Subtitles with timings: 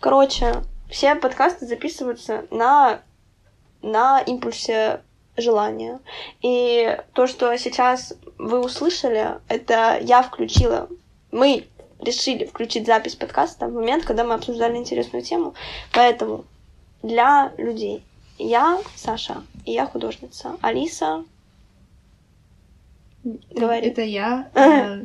[0.00, 3.02] Короче, все подкасты записываются на,
[3.82, 5.02] на импульсе
[5.36, 6.00] желания.
[6.42, 10.88] И то, что сейчас вы услышали, это я включила.
[11.30, 11.68] Мы
[12.00, 15.54] решили включить запись подкаста в момент, когда мы обсуждали интересную тему.
[15.92, 16.44] Поэтому
[17.02, 18.02] для людей
[18.38, 20.56] я Саша, и я художница.
[20.62, 21.24] Алиса
[23.22, 23.86] Говори.
[23.86, 24.50] Это я.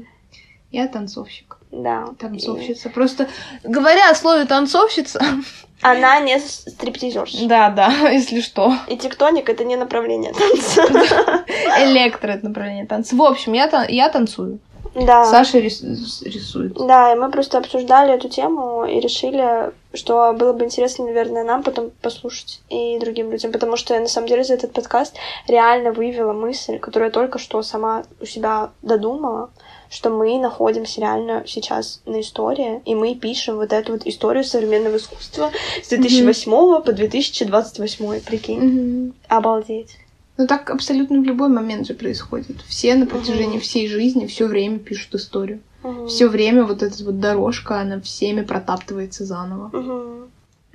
[0.72, 1.58] Я танцовщик.
[1.76, 2.08] Да.
[2.20, 2.90] Танцовщица.
[2.90, 2.92] И...
[2.92, 3.28] Просто
[3.64, 5.22] говоря о слове танцовщица.
[5.82, 7.48] Она не стриптизерша.
[7.48, 8.74] Да, да, если что.
[8.88, 10.84] И тектоник это не направление танца.
[11.84, 13.16] Электро это направление танца.
[13.16, 14.60] В общем, я, я танцую.
[14.96, 15.26] Да.
[15.26, 15.82] Саша рис...
[16.24, 16.74] рисует.
[16.76, 21.64] Да, и мы просто обсуждали эту тему и решили, что было бы интересно, наверное, нам
[21.64, 25.18] потом послушать и другим людям, потому что на самом деле за этот подкаст
[25.50, 29.50] реально выявила мысль, которую я только что сама у себя додумала,
[29.90, 34.98] что мы находимся реально сейчас на истории, и мы пишем вот эту вот историю современного
[34.98, 35.52] искусства
[35.84, 36.84] с 2008 mm-hmm.
[36.84, 38.60] по 2028, прикинь.
[38.60, 39.14] Mm-hmm.
[39.30, 39.98] Обалдеть.
[40.38, 42.62] Ну так абсолютно в любой момент же происходит.
[42.68, 43.62] Все на протяжении uh-huh.
[43.62, 45.62] всей жизни все время пишут историю.
[45.82, 46.08] Uh-huh.
[46.08, 49.70] Все время вот эта вот дорожка, она всеми протаптывается заново.
[49.72, 50.28] Uh-huh.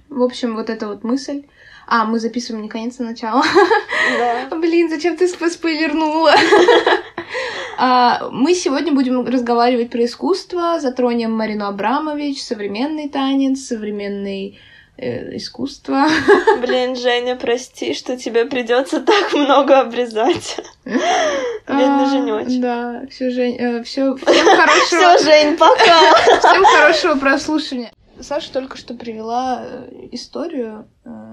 [0.09, 1.45] В общем, вот эта вот мысль.
[1.91, 3.43] А, мы записываем не конец, а начало.
[4.17, 4.57] Да.
[4.57, 6.33] Блин, зачем ты спойлернула?
[7.79, 14.61] а, мы сегодня будем разговаривать про искусство, затронем Марину Абрамович, современный танец, современный
[14.99, 16.07] э, искусства.
[16.61, 20.59] Блин, Женя, прости, что тебе придется так много обрезать.
[20.85, 21.05] Бедный
[21.67, 22.61] а, Женёч.
[22.61, 25.17] Да, все, Жень, э, все, всем хорошего.
[25.17, 26.39] Все, Жень, пока.
[26.39, 27.91] Всем хорошего прослушивания.
[28.21, 31.30] Саша только что привела э, историю, э,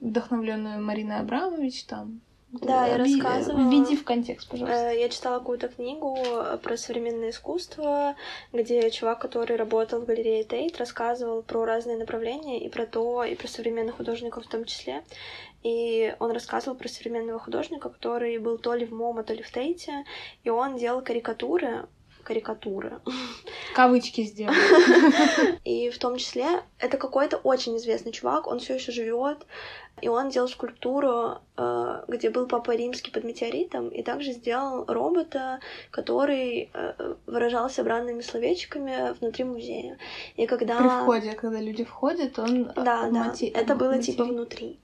[0.00, 2.20] вдохновленную Мариной Абрамович, там
[2.52, 3.70] да, я рассказывала.
[3.70, 4.90] Введи в контекст, пожалуйста.
[4.90, 6.18] Э, я читала какую-то книгу
[6.62, 8.16] про современное искусство,
[8.52, 13.36] где чувак, который работал в галерее Тейт, рассказывал про разные направления и про то, и
[13.36, 15.04] про современных художников в том числе.
[15.62, 19.52] И он рассказывал про современного художника, который был то ли в МОМА, то ли в
[19.52, 20.04] Тейте,
[20.42, 21.86] и он делал карикатуры
[22.30, 23.00] карикатуры.
[23.74, 24.54] Кавычки сделал.
[25.64, 26.46] И в том числе
[26.78, 29.46] это какой-то очень известный чувак, он все еще живет,
[30.00, 35.58] и он делал скульптуру, э, где был Папа Римский под метеоритом, и также сделал робота,
[35.90, 39.98] который э, выражался бранными словечками внутри музея.
[40.36, 40.78] И когда...
[40.78, 42.72] При входе, когда люди входят, он...
[42.76, 44.78] Да, да, это было типа внутри.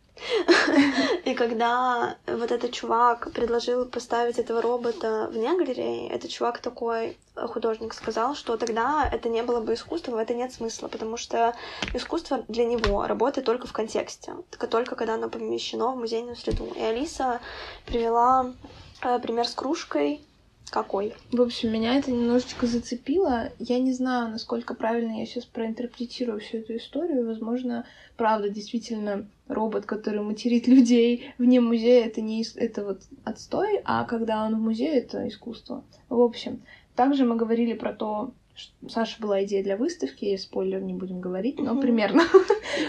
[1.25, 7.93] И когда вот этот чувак предложил поставить этого робота вне галереи, этот чувак такой, художник,
[7.93, 11.55] сказал, что тогда это не было бы искусством, в это нет смысла, потому что
[11.93, 14.35] искусство для него работает только в контексте,
[14.71, 16.73] только когда оно помещено в музейную среду.
[16.75, 17.41] И Алиса
[17.85, 18.55] привела
[19.03, 20.26] э, пример с кружкой,
[20.71, 21.15] какой?
[21.33, 23.51] В общем, меня это немножечко зацепило.
[23.59, 27.27] Я не знаю, насколько правильно я сейчас проинтерпретирую всю эту историю.
[27.27, 34.05] Возможно, правда, действительно, робот, который материт людей вне музея, это не это вот отстой, а
[34.05, 35.85] когда он в музее, это искусство.
[36.09, 36.63] В общем,
[36.95, 41.59] также мы говорили про то, что Саша была идея для выставки, спойлер не будем говорить,
[41.59, 42.23] но примерно.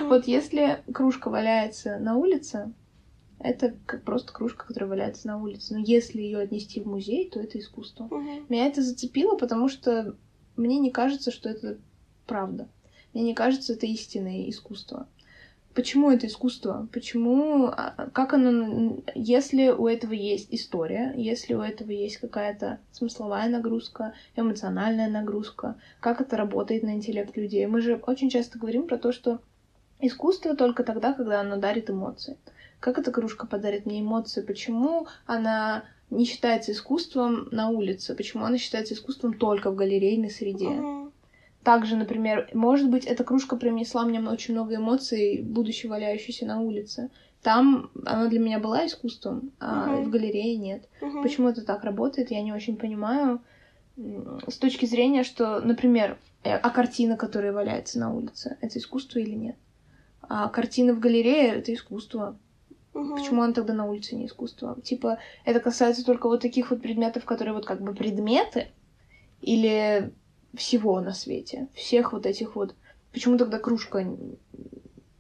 [0.04, 2.74] Вот если кружка валяется на улице,
[3.40, 5.74] это как просто кружка, которая валяется на улице.
[5.74, 8.06] Но если ее отнести в музей, то это искусство.
[8.06, 8.46] Угу.
[8.50, 10.16] Меня это зацепило, потому что
[10.56, 11.78] мне не кажется, что это
[12.26, 12.68] правда.
[13.14, 15.08] Мне не кажется, это истинное искусство.
[15.74, 16.88] Почему это искусство?
[16.92, 23.48] Почему, а, как оно, если у этого есть история, если у этого есть какая-то смысловая
[23.48, 27.68] нагрузка, эмоциональная нагрузка, как это работает на интеллект людей?
[27.68, 29.40] Мы же очень часто говорим про то, что
[30.00, 32.38] искусство только тогда, когда оно дарит эмоции
[32.80, 38.58] как эта кружка подарит мне эмоции, почему она не считается искусством на улице, почему она
[38.58, 40.68] считается искусством только в галерейной среде.
[40.68, 41.12] Mm-hmm.
[41.64, 47.10] Также, например, может быть, эта кружка принесла мне очень много эмоций, будучи валяющейся на улице.
[47.42, 50.04] Там она для меня была искусством, а uh-huh.
[50.04, 50.88] в галерее нет.
[51.02, 51.22] Uh-huh.
[51.22, 53.42] Почему это так работает, я не очень понимаю.
[54.48, 59.36] С точки зрения, что, например, э, а картина, которая валяется на улице, это искусство или
[59.36, 59.58] нет?
[60.22, 62.38] А картина в галерее это искусство.
[62.98, 63.16] Угу.
[63.16, 64.80] Почему он тогда на улице не искусство?
[64.82, 68.70] Типа, это касается только вот таких вот предметов, которые вот как бы предметы,
[69.42, 70.12] или
[70.56, 72.74] всего на свете, всех вот этих вот.
[73.14, 74.06] Почему тогда кружка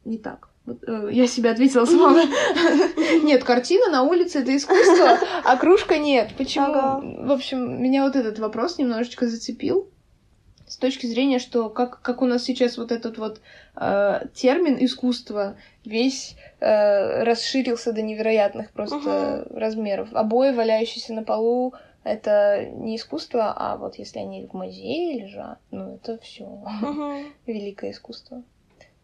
[0.05, 0.49] не так?
[0.65, 2.13] Вот, э, я себе ответила сама.
[3.23, 6.33] Нет, картина на улице это искусство, а кружка нет.
[6.37, 7.25] Почему?
[7.25, 9.89] В общем, меня вот этот вопрос немножечко зацепил
[10.67, 13.41] с точки зрения, что как, как у нас сейчас вот этот вот
[13.75, 15.55] э, термин искусство
[15.85, 19.57] весь э, расширился до невероятных просто uh-huh.
[19.57, 20.09] размеров.
[20.13, 21.73] Обои, валяющиеся на полу,
[22.03, 27.31] это не искусство, а вот если они в музее лежат, ну это все uh-huh.
[27.45, 28.43] великое искусство.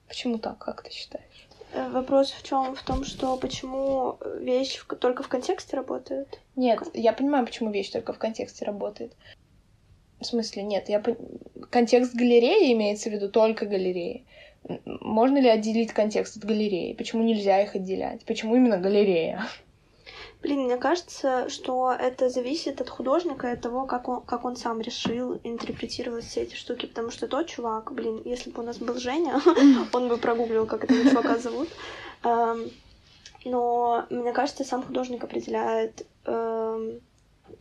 [0.08, 1.48] Почему так, как ты считаешь?
[1.74, 2.76] Э, вопрос в чем?
[2.76, 6.40] В том, что почему вещь в- только в контексте работает?
[6.56, 9.14] Нет, я понимаю, почему вещь только в контексте работает.
[10.24, 11.04] В смысле, нет, я
[11.70, 14.24] контекст галереи имеется в виду только галереи.
[14.86, 16.94] Можно ли отделить контекст от галереи?
[16.94, 18.24] Почему нельзя их отделять?
[18.24, 19.46] Почему именно галерея?
[20.42, 24.56] Блин, мне кажется, что это зависит от художника и от того, как он, как он
[24.56, 26.86] сам решил интерпретировать все эти штуки.
[26.86, 29.42] Потому что тот чувак, блин, если бы у нас был Женя,
[29.94, 31.68] он бы прогуглил, как этого чувака зовут.
[32.24, 32.72] Эм,
[33.44, 37.02] Но мне кажется, сам художник определяет эм,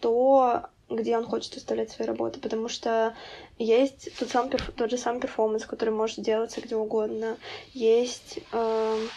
[0.01, 3.17] то, где он хочет выставлять свои работы, потому что
[3.59, 7.39] есть тот, сам, тот же самый перформанс, который может делаться где угодно,
[7.73, 9.09] есть эм,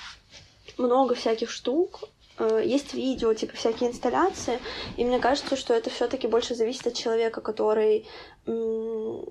[0.77, 2.03] много всяких штук,
[2.37, 4.59] э, есть видео, типа всякие инсталляции,
[4.97, 8.07] и мне кажется, что это все таки больше зависит от человека, который
[8.45, 9.25] м,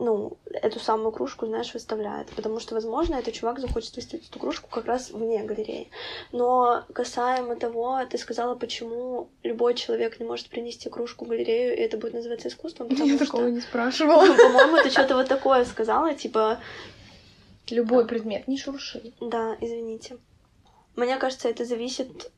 [0.00, 2.28] ну, эту самую кружку, знаешь, выставляет.
[2.30, 5.90] Потому что, возможно, этот чувак захочет выставить эту кружку как раз вне галереи.
[6.32, 11.80] Но касаемо того, ты сказала, почему любой человек не может принести кружку в галерею, и
[11.80, 13.26] это будет называться искусством, потому Я что...
[13.26, 14.26] такого не спрашивала.
[14.26, 16.58] По-моему, ты что-то вот такое сказала, типа,
[17.68, 19.12] Любой предмет, не шурши.
[19.20, 20.16] да, извините.
[20.96, 22.30] Мне кажется, это зависит...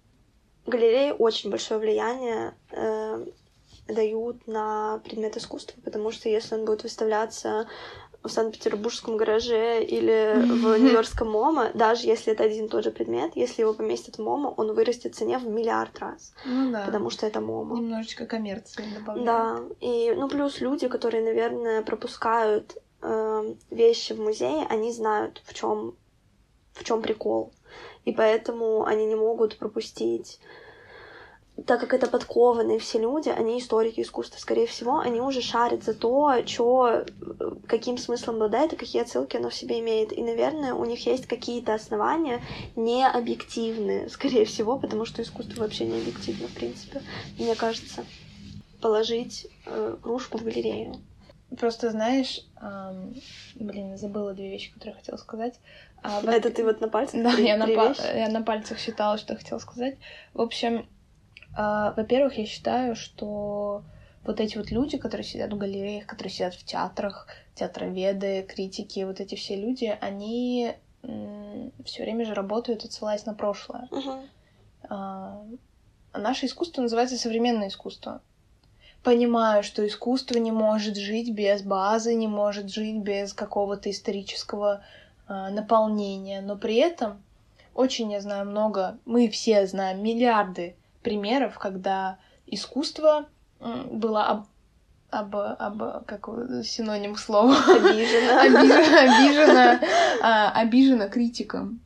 [0.65, 3.27] Галереи очень большое влияние э,
[3.89, 7.69] дают на предмет искусства, потому что если он будет выставляться
[8.23, 13.33] в Санкт-Петербургском гараже или в Нью-Йоркском MoMA, даже если это один и тот же предмет,
[13.35, 16.85] если его поместят в MoMA, он вырастет в цене в миллиард раз, Ну да.
[16.87, 17.77] потому что это MoMA.
[17.77, 19.27] Немножечко коммерции добавляют.
[19.27, 25.53] Да, и ну плюс люди, которые, наверное, пропускают э, вещи в музее, они знают, в
[25.55, 25.97] чем
[26.75, 27.53] в чем прикол,
[28.05, 30.41] и поэтому они не могут пропустить.
[31.67, 35.95] Так как это подкованные все люди, они историки искусства, скорее всего, они уже шарят за
[35.95, 37.05] то, чё, э,
[37.69, 40.13] каким смыслом обладает и какие отсылки оно в себе имеет.
[40.13, 42.41] И, наверное, у них есть какие-то основания
[42.75, 47.03] не объективные, скорее всего, потому что искусство вообще не объективно, в принципе,
[47.39, 48.05] мне кажется
[48.81, 50.95] положить э, кружку в галерею.
[51.59, 53.13] Просто знаешь, ам,
[53.57, 55.61] блин, забыла две вещи, которые я хотела сказать.
[56.03, 57.23] А, во- Это ты вот на пальцах?
[57.23, 59.99] Да, я на, па- я на пальцах считала, что хотела сказать.
[60.33, 60.89] В общем,
[61.57, 63.85] во-первых, я считаю, что
[64.25, 69.21] вот эти вот люди, которые сидят в галереях, которые сидят в театрах, театроведы, критики, вот
[69.21, 70.75] эти все люди, они
[71.85, 73.89] все время же работают, отсылаясь на прошлое.
[74.89, 75.45] А,
[76.13, 78.21] а наше искусство называется современное искусство.
[79.03, 84.85] Понимаю, что искусство не может жить без базы, не может жить без какого-то исторического
[85.27, 87.23] а, наполнения, но при этом
[87.75, 93.27] очень я знаю много, мы все знаем миллиарды примеров, когда искусство
[93.61, 94.47] было об,
[95.11, 96.27] об, об- как
[96.65, 98.43] синоним слова Обижена.
[98.43, 99.81] обижена, обижена,
[100.23, 101.81] а, обижена критиком.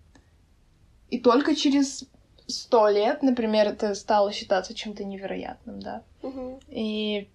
[1.10, 2.04] И только через
[2.46, 6.02] сто лет, например, это стало считаться чем-то невероятным, да.
[6.22, 6.60] Мгм.
[6.68, 7.28] И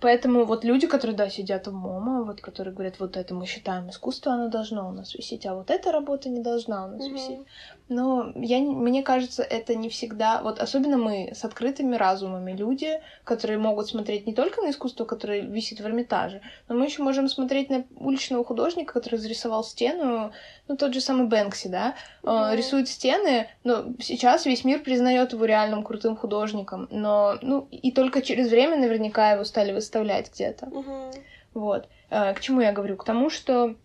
[0.00, 3.88] поэтому вот люди, которые, да, сидят в МОМА, вот которые говорят, вот это мы считаем
[3.90, 7.14] искусство, оно должно у нас висеть, а вот эта работа не должна у нас Мгм.
[7.14, 7.40] висеть.
[7.88, 10.42] Но я, не- мне кажется, это не всегда...
[10.42, 15.42] Вот особенно мы с открытыми разумами люди, которые могут смотреть не только на искусство, которое
[15.42, 20.32] висит в Эрмитаже, но мы еще можем смотреть на уличного художника, который зарисовал стену,
[20.66, 22.56] ну, тот же самый Бэнкси, да, э, Мгм.
[22.56, 28.20] рисует стены, но сейчас весь мир признает его реальным крутым художником, но, ну, и только
[28.20, 30.66] через время наверняка его стали выставлять где-то.
[30.66, 31.12] Мгм.
[31.54, 31.88] Вот.
[32.10, 32.96] Э, К чему я говорю?
[32.96, 33.76] К тому, что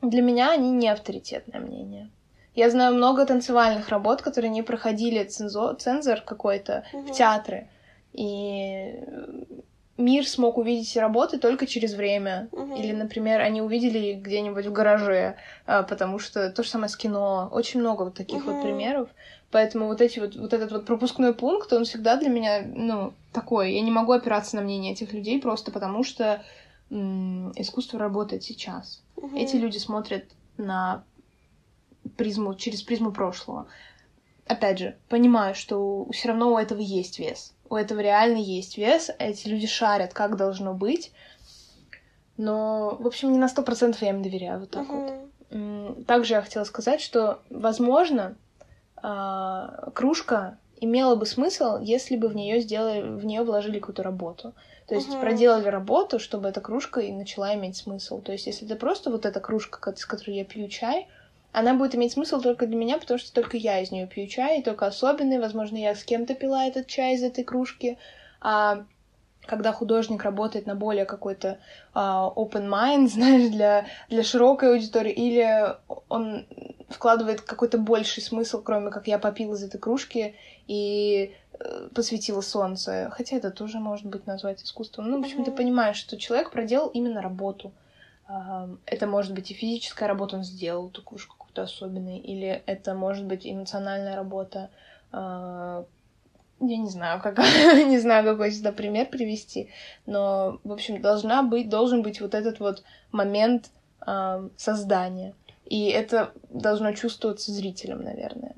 [0.00, 2.10] для меня они не авторитетное мнение.
[2.58, 7.12] Я знаю много танцевальных работ, которые не проходили цензо- цензор какой-то в Мгм.
[7.12, 7.68] театры.
[8.12, 8.94] И
[9.96, 12.48] мир смог увидеть работы только через время.
[12.50, 12.74] Мгм.
[12.74, 15.36] Или, например, они увидели где-нибудь в гараже,
[15.66, 17.48] а, потому что то же самое с кино.
[17.52, 18.62] Очень много вот таких вот Мгм.
[18.62, 19.08] примеров.
[19.52, 23.72] Поэтому вот, эти вот, вот этот вот пропускной пункт, он всегда для меня, ну, такой.
[23.74, 26.42] Я не могу опираться на мнение этих людей просто потому, что
[26.90, 29.02] м, искусство работает сейчас.
[29.16, 29.36] Мгм.
[29.36, 30.24] Эти люди смотрят
[30.56, 31.04] на
[32.16, 33.66] призму, через призму прошлого.
[34.46, 37.54] Опять же, понимаю, что все равно у этого есть вес.
[37.68, 39.10] У этого реально есть вес.
[39.18, 41.12] Эти люди шарят, как должно быть.
[42.36, 44.60] Но, в общем, не на сто процентов я им доверяю.
[44.60, 45.02] Вот так вот.
[45.02, 45.32] Мгм.
[45.50, 48.36] М, Также я хотела сказать, что, возможно,
[49.02, 54.54] а, кружка имела бы смысл, если бы в нее сделали, в нее вложили какую-то работу.
[54.86, 55.20] То есть Мгм.
[55.20, 58.22] проделали работу, чтобы эта кружка и начала иметь смысл.
[58.22, 61.08] То есть если это просто вот эта кружка, с которой я пью чай,
[61.52, 64.60] она будет иметь смысл только для меня, потому что только я из нее пью чай,
[64.60, 65.38] и только особенный.
[65.38, 67.98] Возможно, я с кем-то пила этот чай из этой кружки.
[68.40, 68.84] А
[69.46, 71.58] когда художник работает на более какой-то
[71.94, 75.76] uh, open mind, знаешь, для, для широкой аудитории, или
[76.08, 76.46] он
[76.88, 80.34] вкладывает какой-то больший смысл, кроме как я попила из этой кружки
[80.66, 83.10] и э, посветила солнце.
[83.12, 85.10] Хотя это тоже может быть назвать искусством.
[85.10, 85.44] Ну, в общем, mm-hmm.
[85.44, 87.72] ты понимаешь, что человек проделал именно работу.
[88.28, 92.94] Uh, это может быть и физическая работа, он сделал эту кружку какую-то особенную, или это
[92.94, 94.70] может быть эмоциональная работа,
[95.12, 95.84] uh,
[96.60, 97.38] я не знаю, как,
[97.86, 99.70] не знаю, какой сюда пример привести,
[100.06, 103.70] но, в общем, должна быть, должен быть вот этот вот момент
[104.04, 105.34] э, создания.
[105.66, 108.56] И это должно чувствоваться зрителям, наверное.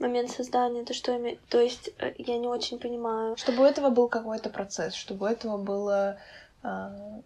[0.00, 1.38] Момент создания, это что имеет?
[1.48, 3.36] То есть, э, я не очень понимаю.
[3.36, 6.18] Чтобы у этого был какой-то процесс, чтобы у этого было
[6.64, 7.20] э,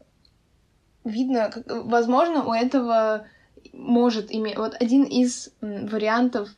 [1.05, 3.27] видно, как, возможно, у этого
[3.73, 4.57] может иметь...
[4.57, 6.49] Вот один из вариантов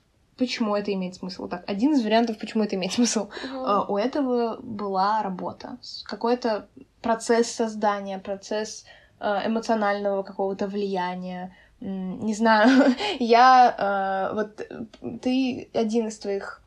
[0.40, 1.48] почему это имеет смысл.
[1.48, 3.28] Так, один из вариантов, почему это имеет смысл.
[3.44, 3.84] Uh-huh.
[3.88, 6.66] у этого была работа, какой-то
[7.02, 8.86] процесс создания, процесс
[9.20, 11.54] э, эмоционального какого-то влияния.
[11.80, 16.62] Не знаю, я э, вот ты один из твоих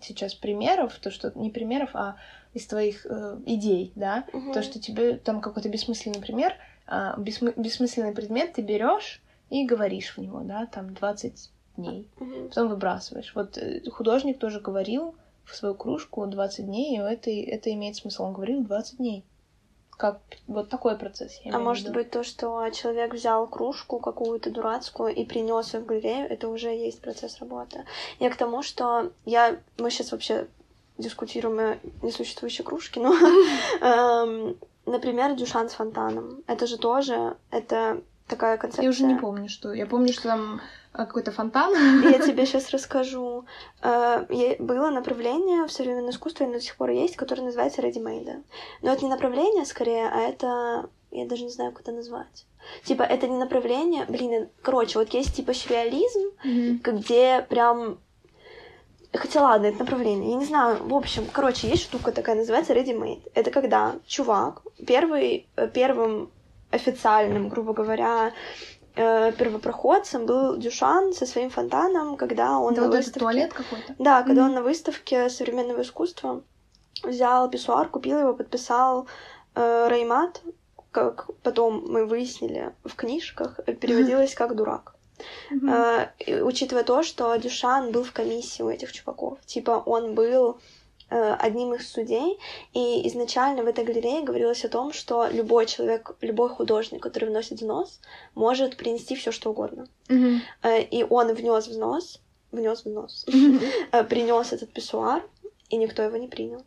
[0.00, 2.16] сейчас примеров, то что не примеров, а
[2.54, 4.54] из твоих э, идей, да, uh-huh.
[4.54, 6.54] то что тебе там какой-то бессмысленный пример,
[6.86, 9.20] э, бессмы- бессмысленный предмет ты берешь
[9.54, 12.48] и говоришь в него, да, там 20 дней, угу.
[12.48, 13.32] потом выбрасываешь.
[13.36, 18.24] Вот э, художник тоже говорил в свою кружку 20 дней, и это, это имеет смысл.
[18.24, 19.24] Он говорил 20 дней.
[19.96, 21.40] Как вот такой процесс.
[21.44, 25.86] Я а может быть то, что человек взял кружку какую-то дурацкую и принес ее в
[25.86, 27.84] галерею, это уже есть процесс работы.
[28.18, 30.48] Я к тому, что я мы сейчас вообще
[30.98, 33.14] дискутируем о несуществующей кружке, но,
[33.80, 36.42] эм, например, Дюшан с фонтаном.
[36.48, 38.84] Это же тоже, это такая концепция.
[38.84, 39.72] Я уже не помню, что.
[39.72, 40.60] Я помню, что там
[40.92, 41.72] а, какой-то фонтан.
[42.02, 43.44] Я тебе сейчас расскажу.
[43.82, 44.24] Э,
[44.60, 48.44] было направление в современном искусстве, оно до сих пор есть, которое называется ready-made.
[48.82, 50.88] Но это не направление, скорее, а это...
[51.10, 52.46] Я даже не знаю, как это назвать.
[52.84, 54.04] Типа, это не направление...
[54.06, 56.78] Блин, короче, вот есть типа сюрреализм, mm-hmm.
[56.82, 57.98] где прям
[59.12, 60.30] Хотя ладно, это направление.
[60.30, 60.82] Я не знаю.
[60.82, 63.30] В общем, короче, есть штука такая, называется ready-made.
[63.34, 66.30] Это когда чувак первый, э, первым
[66.74, 68.32] официальным, грубо говоря,
[68.96, 73.20] э, первопроходцем был Дюшан со своим фонтаном, когда он да, на вот выставке...
[73.20, 73.94] туалет какой-то?
[73.98, 74.46] Да, когда mm-hmm.
[74.46, 76.42] он на выставке современного искусства
[77.02, 79.06] взял писсуар, купил его, подписал
[79.54, 80.42] э, Реймат,
[80.90, 84.94] как потом мы выяснили в книжках, переводилось как дурак.
[85.50, 86.08] Mm-hmm.
[86.26, 89.38] Э, учитывая то, что Дюшан был в комиссии у этих чуваков.
[89.46, 90.58] Типа он был Э,
[91.14, 92.38] одним из судей,
[92.72, 97.58] и изначально в этой галерее говорилось о том, что любой человек, любой художник, который вносит
[97.58, 98.00] взнос,
[98.34, 99.86] может принести все что угодно.
[100.08, 100.88] Mm-hmm.
[100.90, 104.04] И он внес взнос, внес взнос, mm-hmm.
[104.04, 105.22] принес этот писсуар,
[105.68, 106.64] и никто его не принял.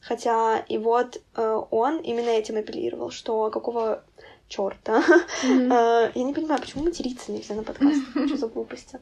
[0.00, 4.02] Хотя и вот он именно этим апеллировал, что какого
[4.48, 5.02] черта.
[5.44, 6.12] Mm-hmm.
[6.14, 8.00] Я не понимаю, почему материться нельзя на подкаст?
[8.26, 8.98] Что за глупости?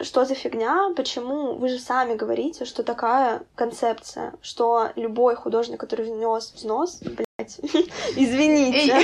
[0.00, 6.06] Что за фигня, почему вы же сами говорите, что такая концепция, что любой художник, который
[6.06, 7.58] внес взнос, блядь,
[8.16, 8.96] извините,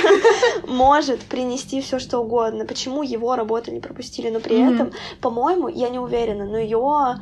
[0.68, 2.64] может принести все что угодно.
[2.64, 7.20] Почему его работу не пропустили, но при этом, по-моему, я не уверена, но ее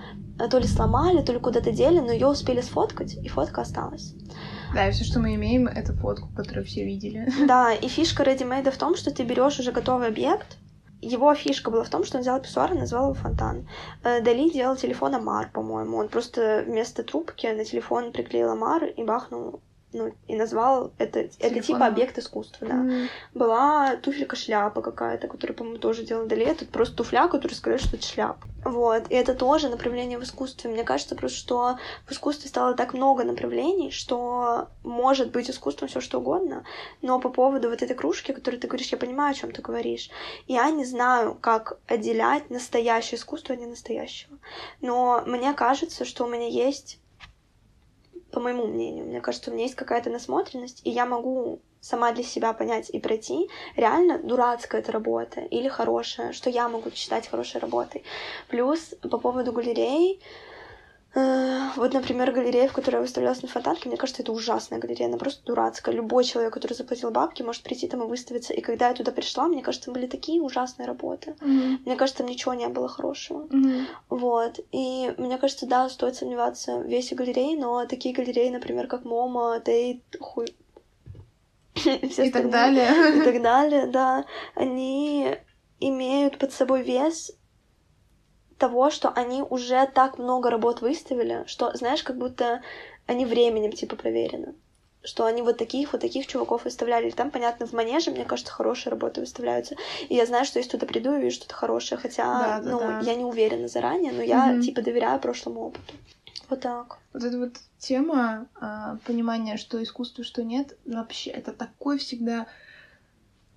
[0.50, 4.14] то ли сломали, то ли куда-то дели, но ее успели сфоткать, и фотка осталась.
[4.74, 7.30] Да, и все, что мы имеем, это фотку, которую все видели.
[7.46, 10.56] Да, и фишка Ready-Made в том, что ты берешь уже готовый объект,
[11.02, 13.68] его фишка была в том, что он взял писсуар и назвал его фонтан.
[14.04, 15.98] Э, Дали делал телефон Амар, по-моему.
[15.98, 19.60] Он просто вместо трубки на телефон приклеил Амар и бахнул
[19.92, 22.74] ну, и назвал это, это типа объект искусства, да.
[22.74, 23.08] Mm-hmm.
[23.34, 26.46] Была туфелька-шляпа какая-то, которую, по-моему, тоже делал Дали.
[26.46, 28.46] Это просто туфля, которую сказали, что это шляпа.
[28.64, 29.10] Вот.
[29.10, 30.70] И это тоже направление в искусстве.
[30.70, 36.00] Мне кажется просто, что в искусстве стало так много направлений, что может быть искусством все
[36.00, 36.64] что угодно.
[37.02, 40.10] Но по поводу вот этой кружки, которую ты говоришь, я понимаю, о чем ты говоришь.
[40.46, 44.38] Я не знаю, как отделять настоящее искусство от ненастоящего.
[44.80, 46.98] Но мне кажется, что у меня есть
[48.32, 49.06] по моему мнению.
[49.06, 53.00] Мне кажется, у меня есть какая-то насмотренность, и я могу сама для себя понять и
[53.00, 58.04] пройти, реально дурацкая эта работа или хорошая, что я могу считать хорошей работой.
[58.48, 60.51] Плюс по поводу галерей, Э,
[61.14, 65.18] вот, например, галерея, в которой я выставлялась на фонтанке, мне кажется, это ужасная галерея, она
[65.18, 65.94] просто дурацкая.
[65.94, 68.54] Любой человек, который заплатил бабки, может прийти там и выставиться.
[68.54, 71.34] И когда я туда пришла, мне кажется, были такие ужасные работы.
[71.40, 71.78] Mm-hmm.
[71.84, 73.46] Мне кажется, там ничего не было хорошего.
[73.46, 73.84] Mm-hmm.
[74.08, 74.60] Вот.
[74.72, 79.60] И мне кажется, да, стоит сомневаться в весе галерей, но такие галереи, например, как MoMA,
[79.60, 80.54] Tate, хуй...
[81.84, 83.18] и так далее.
[83.18, 84.24] И так далее, да.
[84.54, 85.36] Они
[85.78, 87.32] имеют под собой вес
[88.62, 92.62] того, что они уже так много работ выставили, что, знаешь, как будто
[93.08, 94.54] они временем, типа, проверены.
[95.02, 97.10] Что они вот таких, вот таких чуваков выставляли.
[97.10, 99.74] Там, понятно, в манеже, мне кажется, хорошие работы выставляются.
[100.08, 102.78] И я знаю, что если туда приду и вижу что-то хорошее, хотя, Да, да, ну,
[102.78, 103.00] да.
[103.00, 104.60] я не уверена заранее, но я, Мгм.
[104.60, 105.94] типа, доверяю прошлому опыту.
[106.48, 106.98] Вот так.
[107.12, 112.46] Вот эта вот тема а, понимания, что искусство, что нет, вообще это такой всегда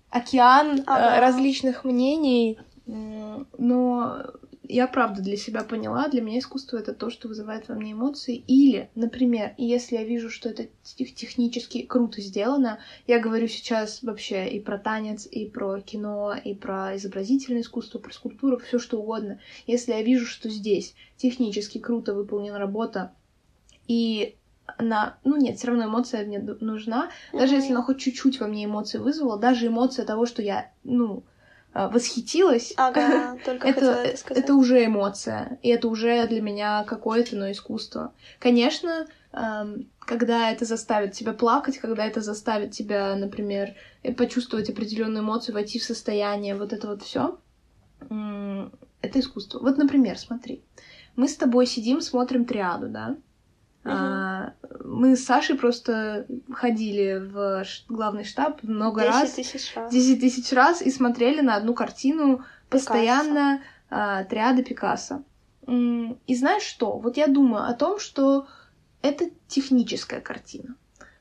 [0.10, 1.18] океан Ага.
[1.18, 2.58] а, различных мнений.
[2.88, 4.24] Но
[4.70, 8.44] я правда для себя поняла, для меня искусство это то, что вызывает во мне эмоции.
[8.48, 14.48] Или, например, если я вижу, что это тех- технически круто сделано, я говорю сейчас вообще
[14.48, 19.40] и про танец, и про кино, и про изобразительное искусство, про скульптуру, все что угодно.
[19.68, 23.14] Если я вижу, что здесь технически круто выполнена работа,
[23.88, 24.36] и
[24.78, 28.66] она, ну нет, все равно эмоция мне нужна, даже если она хоть чуть-чуть во мне
[28.66, 31.24] эмоции вызвала, даже эмоция того, что я, ну,
[31.76, 34.44] восхитилась, Ага, только это, это сказать.
[34.44, 38.14] это уже эмоция, и это уже для меня какое-то, но искусство.
[38.40, 45.24] Конечно, эм, когда это заставит тебя плакать, когда это заставит тебя, например, э, почувствовать определенную
[45.24, 47.38] эмоцию, войти в состояние, вот это вот все,
[48.10, 49.60] это искусство.
[49.60, 50.64] Вот, например, смотри,
[51.16, 53.18] мы с тобой сидим, смотрим триаду, да?
[53.86, 59.32] А, мы с Сашей просто ходили в главный штаб много 10 раз.
[59.32, 59.92] тысяч раз.
[59.92, 65.24] 10 тысяч раз и смотрели на одну картину постоянно а, триада Пикассо.
[65.68, 66.98] И знаешь что?
[66.98, 68.48] Вот я думаю о том, что
[69.02, 70.76] это техническая картина.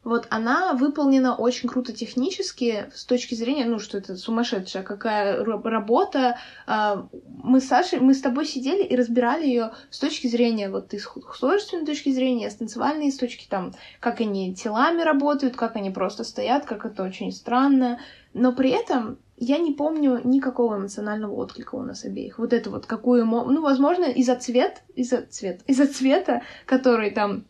[0.04, 5.62] Вот она выполнена очень круто технически с точки зрения, ну, что это сумасшедшая какая ра-
[5.68, 6.36] работа.
[6.66, 7.06] А,
[7.42, 10.98] Мы с Сашей, мы с тобой сидели и разбирали ее с точки зрения вот и
[10.98, 15.76] с ху- художественной точки зрения, с танцевальной, с точки там, как они телами работают, как
[15.76, 17.98] они просто стоят, как это очень странно.
[18.34, 22.38] Но при этом я не помню никакого эмоционального отклика у нас обеих.
[22.38, 23.26] Вот это вот какую.
[23.26, 27.44] Ну, возможно, из-за цвет, из-за цвет, из-за цвета, который там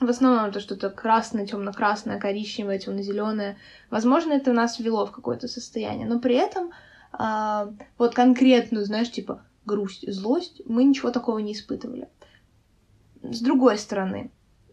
[0.00, 3.56] в основном это что-то красное, темно-красное, коричневое, темно-зеленое.
[3.90, 6.06] Возможно, это нас ввело в какое-то состояние.
[6.06, 6.70] Но при этом
[7.12, 12.08] а, вот конкретную, знаешь, типа грусть, злость, мы ничего такого не испытывали.
[13.22, 14.30] С другой стороны,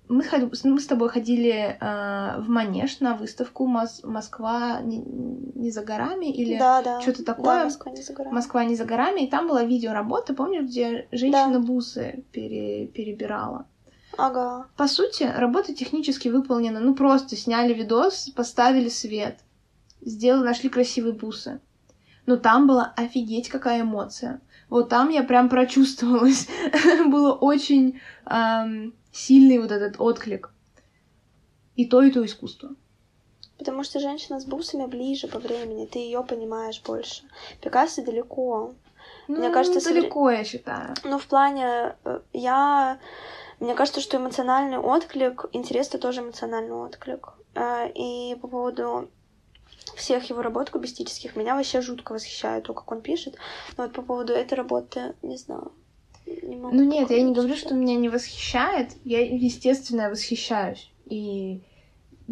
[0.10, 0.26] мы,
[0.66, 6.26] мы с тобой ходили а, в Манеж на выставку Мос- Москва не, не за горами
[6.26, 7.00] или Да, да.
[7.02, 7.64] что-то Да, такое.
[7.64, 8.34] Москва не за горами.
[8.36, 13.66] Москва не за горами, и там была видеоработа, помнишь, где женщина бусы пере- перебирала.
[14.18, 14.68] Ага.
[14.78, 16.80] По сути, работа технически выполнена.
[16.80, 19.40] Ну, просто сняли видос, поставили свет,
[20.02, 21.60] сделали, нашли красивые бусы.
[22.26, 24.40] Но там была офигеть какая эмоция.
[24.70, 26.48] Вот там я прям прочувствовалась.
[27.06, 30.50] Было очень ам, сильный вот этот отклик.
[31.76, 32.70] И то, и то искусство.
[33.58, 37.24] Потому что женщина с бусами ближе по времени, ты ее понимаешь больше.
[37.62, 38.74] Пикассо далеко.
[39.28, 40.96] Мне Ну, кажется, совре- далеко, я считаю.
[41.04, 43.00] Ну, в плане, э, я...
[43.64, 47.30] Мне кажется, что эмоциональный отклик, интерес— это тоже эмоциональный отклик.
[47.56, 49.10] Э, И по поводу
[49.96, 53.38] всех его работ кубистических, меня вообще жутко восхищает то, как он пишет.
[53.78, 55.72] Но вот по поводу этой работы, не знаю.
[56.26, 58.90] не могу Ну нет, я не говорю, что меня не восхищает.
[59.06, 60.92] Я, естественно, восхищаюсь.
[61.06, 61.64] И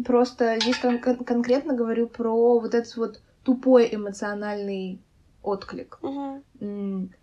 [0.04, 5.00] просто здесь кон- кон- конкретно говорю про вот этот вот тупой эмоциональный
[5.42, 5.98] отклик.
[6.02, 7.14] Мгм.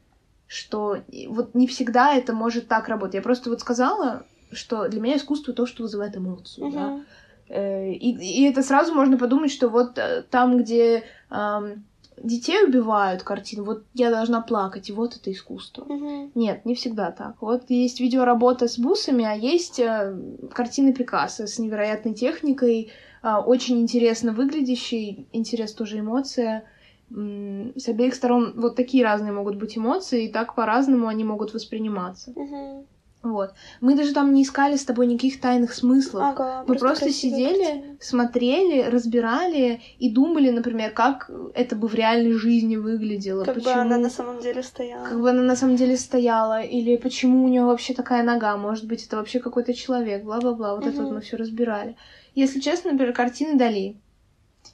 [0.49, 3.13] Что вот не всегда это может так работать.
[3.15, 6.71] Я просто вот сказала, что для меня искусство то, что вызывает эмоцию.
[6.71, 6.87] да.
[6.87, 7.05] Мгм.
[7.49, 11.85] Э, И, и это сразу можно подумать, что вот э, там, где ам,
[12.17, 15.85] детей убивают картину, вот я должна плакать, и вот это искусство.
[15.87, 16.31] Мгм.
[16.33, 17.41] Нет, не всегда так.
[17.41, 20.17] Вот есть видеоработа с бусами, а есть э,
[20.51, 26.63] картины Пикассо с невероятной техникой, а, очень интересно выглядящей, интерес тоже эмоция.
[27.11, 32.31] С обеих сторон вот такие разные могут быть эмоции, и так по-разному они могут восприниматься.
[32.35, 32.85] Мгм.
[33.21, 33.51] Вот.
[33.81, 36.23] Мы даже там не искали с тобой никаких тайных смыслов.
[36.23, 37.97] Ага, Мы просто красивые сидели, картины.
[37.99, 43.43] смотрели, разбирали и думали, например, как это бы в реальной жизни выглядело.
[43.43, 45.03] Как бы почему она на самом деле стояла.
[45.05, 48.87] как бы она на самом деле стояла, или почему у нее вообще такая нога, может
[48.87, 51.97] быть, это вообще какой-то человек, бла-бла-бла, вот это вот мы все разбирали.
[52.35, 53.97] Если честно, например, картины Дали,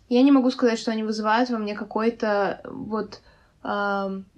[0.10, 3.21] я не могу сказать, что они вызывают во мне какой-то вот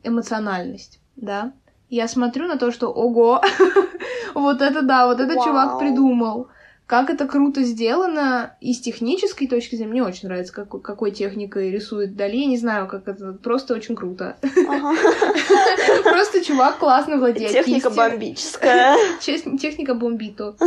[0.04, 1.52] эмоциональность, да.
[1.90, 3.42] Я смотрю на то, что ого,
[4.34, 6.48] вот это да, вот это чувак придумал.
[6.86, 9.92] Как это круто сделано и с технической точки зрения.
[9.92, 12.38] Мне очень нравится, как, какой техникой рисует Дали.
[12.38, 14.38] Я не знаю, как это просто очень круто.
[16.04, 17.96] Просто чувак классно владеет Техника кистью.
[17.96, 18.96] бомбическая.
[19.22, 20.56] Техника бомбито.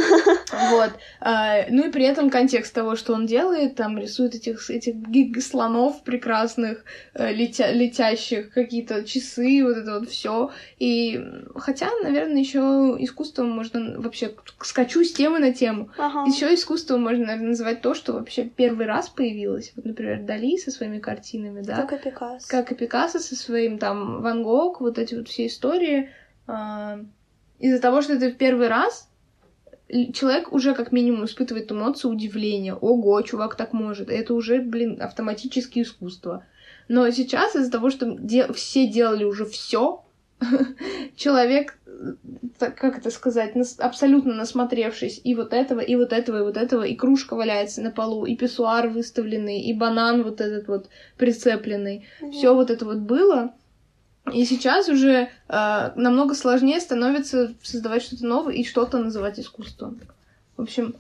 [0.73, 0.91] Вот.
[1.21, 6.03] А, Ну и при этом контекст того, что он делает, там рисует этих, этих слонов
[6.05, 10.51] прекрасных, э, летя- летящих, какие-то часы, вот это вот все.
[10.79, 11.21] И
[11.57, 12.59] хотя, наверное, еще
[12.99, 15.91] искусством можно вообще скачу с темы на тему.
[15.99, 16.25] Ага.
[16.31, 19.73] Еще искусство можно, наверное, называть то, что вообще первый раз появилось.
[19.77, 21.77] Вот, например, Дали со своими картинами, да.
[21.87, 22.47] Как и Пикассо.
[22.49, 25.70] Как и Пикассо со своим там Ван Гог, вот эти вот все истории.
[26.47, 27.01] А,
[27.59, 29.09] Из-за того, что это в первый раз,
[30.15, 32.75] человек уже как минимум испытывает эмоцию удивления.
[32.75, 34.09] Ого, чувак так может.
[34.09, 36.45] Это уже, блин, автоматически искусство.
[36.89, 40.05] Но сейчас из-за того, что де- все делали уже все,
[41.17, 42.13] человек, э,
[42.59, 46.57] так, как это сказать, нас- абсолютно насмотревшись и вот этого, и вот этого, и вот
[46.57, 52.07] этого, и кружка валяется на полу, и писсуар выставленный, и банан вот этот вот прицепленный,
[52.21, 52.33] Мгм.
[52.33, 53.53] все вот это вот было.
[54.33, 60.01] И сейчас уже э, намного сложнее становится создавать что-то новое и что-то называть искусством.
[60.57, 60.95] В общем,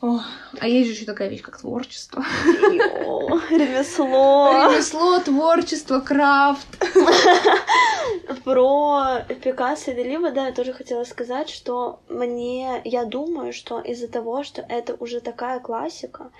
[0.00, 0.22] ох,
[0.58, 2.24] а есть же еще такая вещь, как творчество.
[2.46, 4.70] Йо, Ремесло.
[4.70, 6.66] Ремесло, творчество, крафт.
[8.44, 14.08] Про Пикассо и Делива, да, я тоже хотела сказать, что мне, я думаю, что из-за
[14.08, 16.30] того, что это уже такая классика,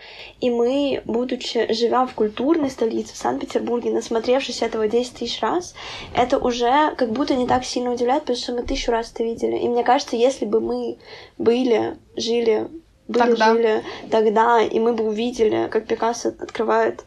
[0.41, 5.75] и мы, будучи, живя в культурной столице, в Санкт-Петербурге, насмотревшись этого 10 тысяч раз,
[6.15, 9.57] это уже как будто не так сильно удивляет, потому что мы тысячу раз это видели.
[9.57, 10.99] И мне кажется, если бы мы
[11.39, 12.69] были, жили,
[13.11, 13.53] были, Тогда.
[13.55, 17.05] жили тогда, и мы бы увидели, как Пикассо открывает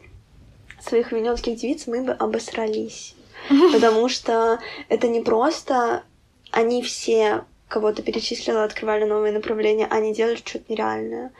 [0.80, 3.14] своих венецких девиц, мы бы обосрались.
[3.72, 6.02] Потому что это не просто
[6.50, 11.32] они все кого-то перечислила, открывали новые направления, они делали что-то нереальное.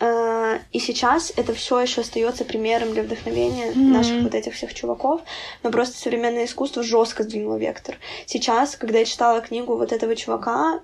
[0.00, 3.92] Э, И сейчас это все еще остается примером для вдохновения Мгм.
[3.92, 5.20] наших вот этих всех чуваков,
[5.62, 7.96] но просто современное искусство жестко сдвинуло вектор.
[8.26, 10.80] Сейчас, когда я читала книгу вот этого чувака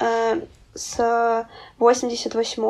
[0.00, 0.40] э,
[0.74, 2.62] с 88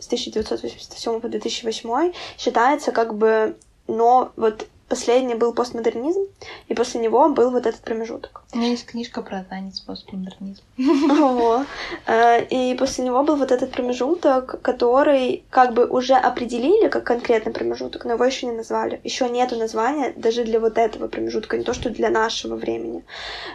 [0.00, 6.20] с 1987 по 2008 считается как бы, но вот последний был постмодернизм,
[6.68, 8.42] и после него был вот этот промежуток.
[8.52, 10.62] У меня есть книжка про танец постмодернизм.
[10.78, 11.66] Вот.
[12.06, 17.52] Э, И после него был вот этот промежуток, который как бы уже определили как конкретный
[17.52, 19.00] промежуток, но его еще не назвали.
[19.04, 23.04] Еще нету названия даже для вот этого промежутка, не то что для нашего времени.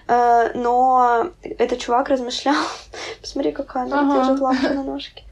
[0.08, 2.66] Э, Но этот чувак размышлял.
[3.22, 5.24] Посмотри, какая она держит лапку на ножке.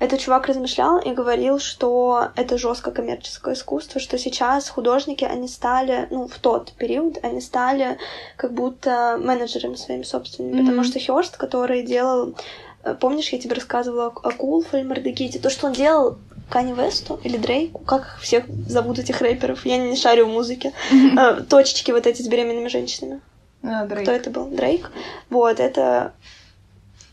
[0.00, 6.08] Этот чувак размышлял и говорил, что это жестко коммерческое искусство, что сейчас художники, они стали,
[6.10, 7.98] ну, в тот период, они стали
[8.36, 10.66] как будто менеджерами своими собственными, Мгм.
[10.66, 12.34] потому что Хёрст, который делал,
[12.82, 16.16] э, помнишь, я тебе рассказывала о Кулфе и Мардегите, то, что он делал
[16.48, 20.72] Кани Весту или Дрейку, как их всех зовут этих рэперов, я не шарю в музыке,
[20.90, 23.20] Э, точечки вот эти с беременными женщинами.
[23.62, 24.04] А, Дрейк.
[24.04, 24.46] Кто это был?
[24.46, 24.90] Дрейк.
[25.28, 26.14] Вот, это...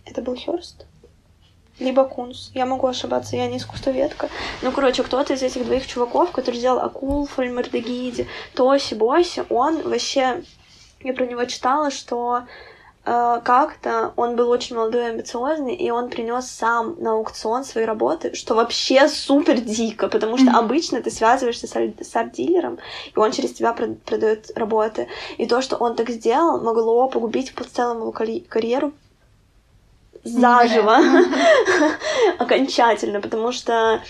[0.06, 0.86] Это был Хёрст?
[1.80, 2.52] Либо Кунс.
[2.56, 4.30] Я могу ошибаться, я не искусствоведка.
[4.64, 10.44] Ну, короче, кто-то из этих двоих чуваков, который сделал Акул, Фольмардегиди, Тоси, Боси, он вообще...
[11.02, 12.42] Я про него читала, что
[13.06, 17.86] э, как-то он был очень молодой и амбициозный, и он принес сам на аукцион свои
[17.86, 20.56] работы, что вообще супер дико, потому что Мгм.
[20.56, 22.80] обычно ты связываешься с, с арт-дилером,
[23.16, 25.08] и он через тебя прод- продает работы.
[25.38, 28.94] И то, что он так сделал, могло погубить в целом его карь- карьеру
[30.28, 30.98] заживо,
[32.40, 34.02] окончательно, потому что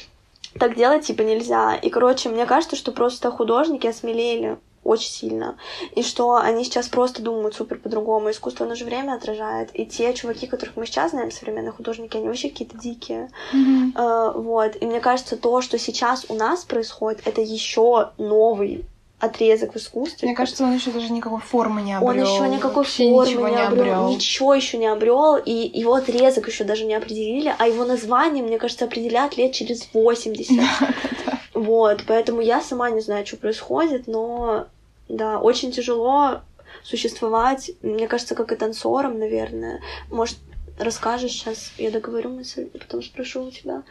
[0.59, 1.75] так делать типа нельзя.
[1.75, 5.57] И, короче, мне кажется, что просто художники осмелели очень сильно.
[5.95, 8.31] И что они сейчас просто думают супер по-другому.
[8.31, 9.69] Искусство, оно же время отражает.
[9.73, 13.29] И те чуваки, которых мы сейчас знаем, современные художники, они вообще какие-то дикие.
[13.51, 13.93] Мгм.
[13.97, 14.77] Э, вот.
[14.79, 18.85] И мне кажется, то, что сейчас у нас происходит, это еще новый
[19.19, 20.27] отрезок в искусстве.
[20.27, 22.25] Мне кажется, он еще даже никакой формы не Он обрел.
[22.25, 24.09] еще никакой вообще формы ничего не не обрел, обрел.
[24.09, 28.59] ничего еще не обрел, и его отрезок еще даже не определили, а его название, мне
[28.59, 30.63] кажется, определят лет через 80.
[31.53, 34.67] Вот, поэтому я сама не знаю, что происходит, но
[35.09, 36.41] да, очень тяжело
[36.83, 39.81] существовать, мне кажется, как и танцором, наверное.
[40.11, 40.37] Может,
[40.77, 43.81] расскажешь сейчас, я договорю мысль, и потом спрошу у тебя.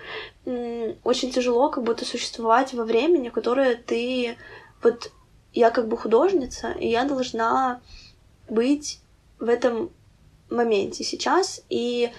[1.02, 4.36] Очень тяжело как будто существовать во времени, которое ты...
[4.82, 5.10] Вот
[5.56, 7.80] я как бы художница, и я должна
[8.48, 9.00] быть
[9.40, 9.90] в этом
[10.50, 12.10] моменте сейчас и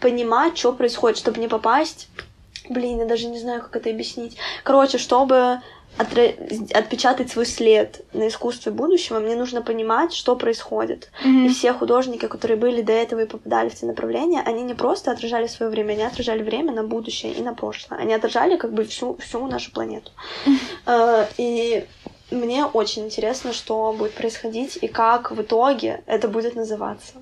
[0.00, 2.08] понимать, что происходит, чтобы не попасть...
[2.68, 4.36] Блин, я даже не знаю, как это объяснить.
[4.62, 5.58] Короче, чтобы
[5.98, 11.10] отре- отпечатать свой след на искусстве будущего, мне нужно понимать, что происходит.
[11.24, 11.48] И Мгм.
[11.52, 15.48] все художники, которые были до этого и попадали в те направления, они не просто отражали
[15.48, 17.98] свое время, они отражали время на будущее и на прошлое.
[17.98, 20.12] Они отражали как бы всю, всю нашу планету.
[20.86, 21.84] Э, И
[22.32, 27.14] мне очень интересно, что будет происходить и как в итоге это будет называться.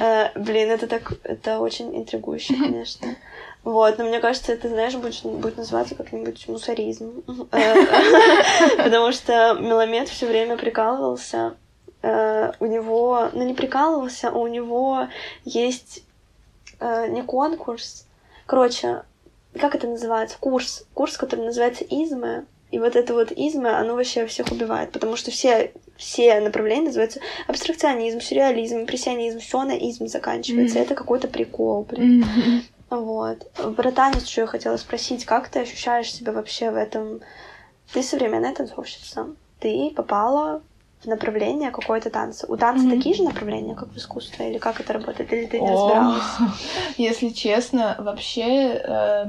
[0.00, 3.16] Э, Блин, это так, это очень интригующе, конечно.
[3.64, 7.22] Вот, но мне кажется, это, знаешь, будет, будет называться как-нибудь мусоризм.
[7.52, 11.54] Э, Потому что Меломед все время прикалывался.
[12.02, 15.08] Э, У него, ну не прикалывался, а у него
[15.44, 16.02] есть
[16.80, 18.06] э, не конкурс,
[18.46, 19.02] короче,
[19.60, 20.36] как это называется?
[20.40, 20.84] Курс.
[20.94, 22.46] Курс, который называется измы.
[22.72, 27.20] И вот это вот измы, оно вообще всех убивает, потому что все, все направления называются
[27.46, 30.78] абстракционизм, сюрреализм, импрессионизм, все на изм заканчивается.
[30.78, 30.82] Mm-hmm.
[30.82, 32.24] Это какой-то прикол, блин.
[32.24, 32.96] Mm-hmm.
[32.96, 33.52] Вот.
[33.76, 37.20] Про танец что я хотела спросить, как ты ощущаешь себя вообще в этом?
[37.92, 39.26] Ты современная танцовщица.
[39.60, 40.62] Ты попала
[41.02, 42.46] в направление какое-то танца.
[42.48, 42.96] У танца mm-hmm.
[42.96, 46.22] такие же направления, как в искусстве, или как это работает, или ты не разбиралась?
[46.96, 49.26] Если честно, вообще э,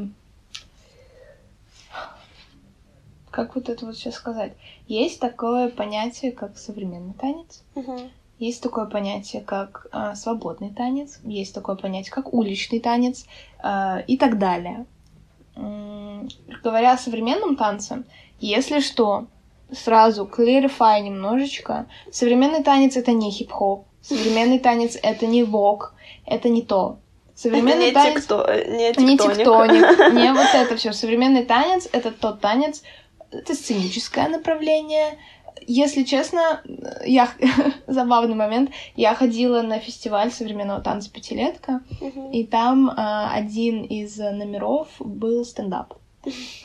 [3.34, 4.54] как вот это вот сейчас сказать?
[4.88, 7.64] Есть такое понятие, как современный танец.
[7.74, 8.00] Угу.
[8.38, 11.20] Есть такое понятие, как э, свободный танец.
[11.24, 13.26] Есть такое понятие, как уличный танец
[13.64, 14.86] э, и так далее.
[15.56, 16.30] М-м,
[16.64, 18.04] говоря о современном танце,
[18.40, 19.26] если что,
[19.72, 21.88] сразу clarify немножечко.
[22.12, 23.88] Современный танец это не хип-хоп.
[24.02, 25.96] Современный танец это не вок.
[26.28, 27.00] Это не то.
[27.36, 28.22] Современный это не танец...
[28.22, 28.66] Тикто...
[28.68, 30.14] Не, не тектоник.
[30.14, 30.94] Не вот это все.
[30.94, 32.84] Современный танец— это тот танец,
[33.34, 35.18] это сценическое направление.
[35.66, 36.62] Если честно,
[37.06, 37.30] я
[37.88, 38.72] забавный момент.
[38.96, 42.32] Я ходила на фестиваль современного танца пятилетка, uh-huh.
[42.32, 45.94] и там э, один из номеров был стендап.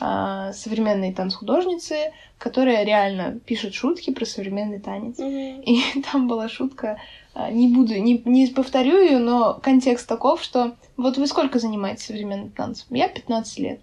[0.01, 5.19] Э, современные танцхудожницы, которая реально пишет шутки про современный танец.
[5.19, 5.63] Uh-huh.
[5.63, 6.99] И там была шутка,
[7.35, 12.05] э, не буду, не, не повторю ее, но контекст таков, что вот вы сколько занимаетесь
[12.05, 12.87] современным танцем?
[12.91, 13.81] Я 15 лет.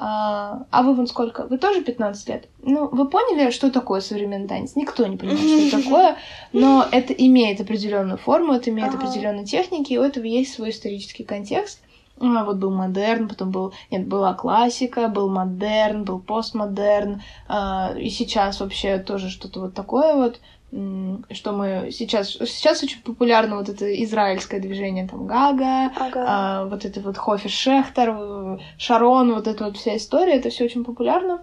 [0.00, 1.46] А, а вы вон сколько?
[1.48, 2.48] Вы тоже 15 лет?
[2.62, 4.76] Ну, вы поняли, что такое современный танец?
[4.76, 6.16] Никто не понимает, что такое,
[6.52, 8.98] но это имеет определенную форму, это имеет ага.
[8.98, 11.80] определенные техники, и у этого есть свой исторический контекст.
[12.20, 13.72] А, вот был модерн, потом был...
[13.90, 20.14] Нет, была классика, был модерн, был постмодерн, а, и сейчас вообще тоже что-то вот такое
[20.14, 22.32] вот что мы сейчас...
[22.32, 26.24] Сейчас очень популярно вот это израильское движение, там, Гага, ага.
[26.26, 30.84] а, вот это вот Хофеш Шехтер, Шарон, вот эта вот вся история, это все очень
[30.84, 31.42] популярно.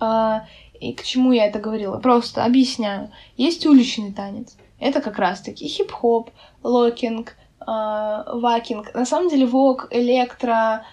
[0.00, 0.46] А,
[0.80, 1.98] и к чему я это говорила?
[1.98, 3.10] Просто объясняю.
[3.36, 4.56] Есть уличный танец.
[4.80, 6.30] Это как раз-таки хип-хоп,
[6.62, 8.92] локинг, а, вакинг.
[8.94, 10.84] На самом деле вог, электро,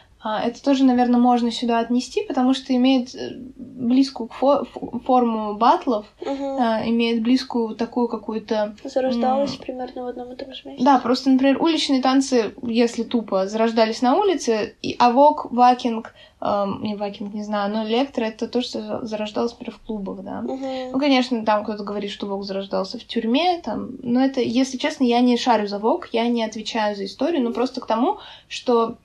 [0.44, 4.66] это тоже, наверное, можно сюда отнести, потому что имеет э, близкую фо
[5.06, 6.32] форму батлов, угу.
[6.34, 8.76] имеет близкую такую какую-то...
[8.84, 10.84] Зарождалась примерно в одном и том же месте.
[10.84, 16.96] Да, просто, например, уличные танцы, если тупо, зарождались на улице, и авок, вакинг, эм, не
[16.96, 20.40] вакинг, не знаю, но электро— это то, что зарождалось, например, в клубах, да.
[20.40, 20.92] Угу.
[20.94, 25.04] Ну, конечно, там кто-то говорит, что вок зарождался в тюрьме, там, но это, если честно,
[25.04, 28.98] я не шарю за вок, я не отвечаю за историю, но просто к тому, что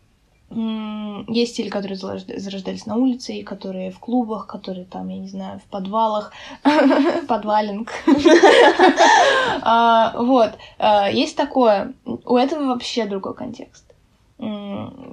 [1.29, 5.61] есть стили, которые зарождались на улице, и которые в клубах, которые там, я не знаю,
[5.61, 6.33] в подвалах,
[7.29, 7.91] подвалинг.
[9.65, 10.53] А, вот.
[10.79, 11.93] А, есть такое.
[12.05, 13.85] У этого вообще другой контекст.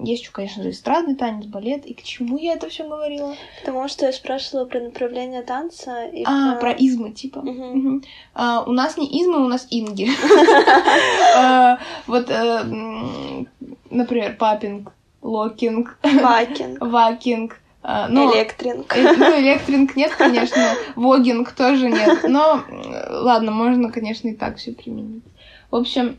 [0.03, 1.85] Есть еще, конечно же, эстрадный танец, балет.
[1.85, 3.35] И к чему я это все говорила?
[3.59, 6.05] Потому что я спрашивала про направление танца.
[6.05, 6.59] И а, про...
[6.59, 7.39] про измы, типа.
[7.39, 7.49] Угу.
[7.49, 8.01] Угу.
[8.33, 10.09] А, у нас не измы, у нас инги.
[12.07, 13.45] Вот, э,
[13.89, 14.91] например, папинг
[15.21, 18.95] локинг, вакинг, вакинг, ну, электринг.
[18.95, 22.63] Э, ну, электринг нет, конечно, вогинг тоже нет, но
[23.09, 25.23] ладно, можно, конечно, и так все применить.
[25.71, 26.17] В общем,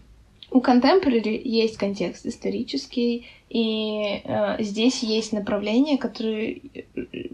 [0.51, 6.63] у contemporary есть контекст исторический, и э, здесь есть направления, которые...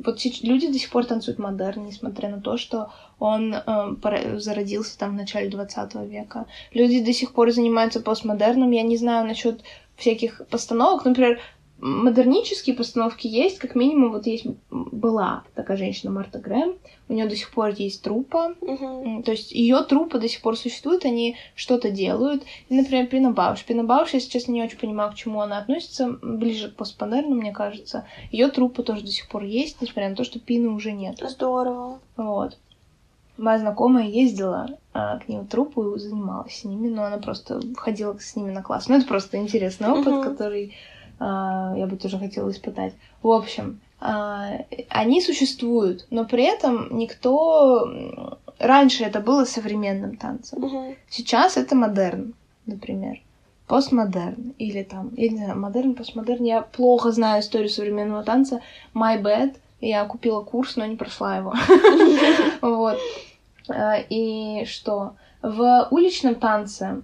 [0.04, 5.10] Вот люди до сих пор танцуют модерн, несмотря на то, что он э, зародился там
[5.12, 6.46] в начале 20 века.
[6.72, 8.70] Люди до сих пор занимаются постмодерном.
[8.70, 9.62] Я не знаю насчет
[9.96, 11.04] всяких постановок.
[11.04, 11.38] Например,
[11.78, 16.76] модернические постановки есть, как минимум, вот есть была такая женщина Марта Грэм,
[17.08, 19.22] у нее до сих пор есть трупа, uh-huh.
[19.22, 22.44] то есть ее трупа до сих пор существует, они что-то делают.
[22.68, 23.64] И, например, Пина Бауш.
[23.64, 27.52] Пина Бауш, я, честно, не очень понимаю, к чему она относится, ближе к постмодерну, мне
[27.52, 28.06] кажется.
[28.32, 31.22] Ее трупа тоже до сих пор есть, несмотря на то, что Пины уже нет.
[31.22, 32.00] Здорово.
[32.16, 32.58] Вот.
[33.36, 37.60] Моя знакомая ездила а, к ним в труппу и занималась с ними, но она просто
[37.76, 38.88] ходила с ними на класс.
[38.88, 40.24] Ну, это просто интересный опыт, uh-huh.
[40.24, 40.74] который
[41.18, 42.94] я бы тоже хотела испытать.
[43.22, 48.38] В общем, а, они существуют, но при этом никто...
[48.58, 50.64] Раньше это было современным танцем.
[50.64, 50.96] Uh-huh.
[51.10, 52.32] Сейчас это модерн,
[52.64, 53.20] например.
[53.66, 54.54] Постмодерн.
[54.56, 56.42] Или там, я не знаю, модерн, постмодерн.
[56.42, 58.62] Я плохо знаю историю современного танца.
[58.94, 59.56] My bad.
[59.80, 61.54] Я купила курс, но не прошла его.
[62.62, 62.98] Вот.
[63.68, 65.16] А, и что?
[65.42, 67.02] В уличном танце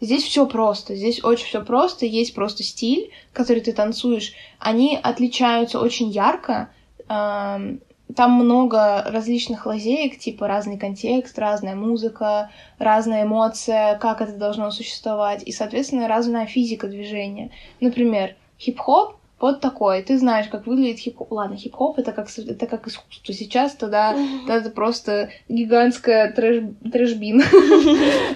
[0.00, 4.34] Здесь все просто, здесь очень все просто, есть просто стиль, который ты танцуешь.
[4.58, 6.68] Они отличаются очень ярко.
[7.08, 15.42] там много различных лазеек, типа разный контекст, разная музыка, разная эмоция, как это должно существовать,
[15.44, 17.50] и, соответственно, разная физика движения.
[17.80, 20.02] Например, хип-хоп вот такой.
[20.02, 21.30] Ты знаешь, как выглядит хип-хоп.
[21.30, 23.34] Ладно, хип-хоп это как, это как искусство.
[23.34, 27.42] Сейчас тогда, тогда это просто гигантская трэш, трэшбин.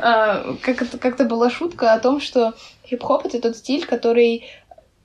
[0.03, 2.55] А, как-то была шутка о том, что
[2.87, 4.45] хип-хоп это тот стиль, который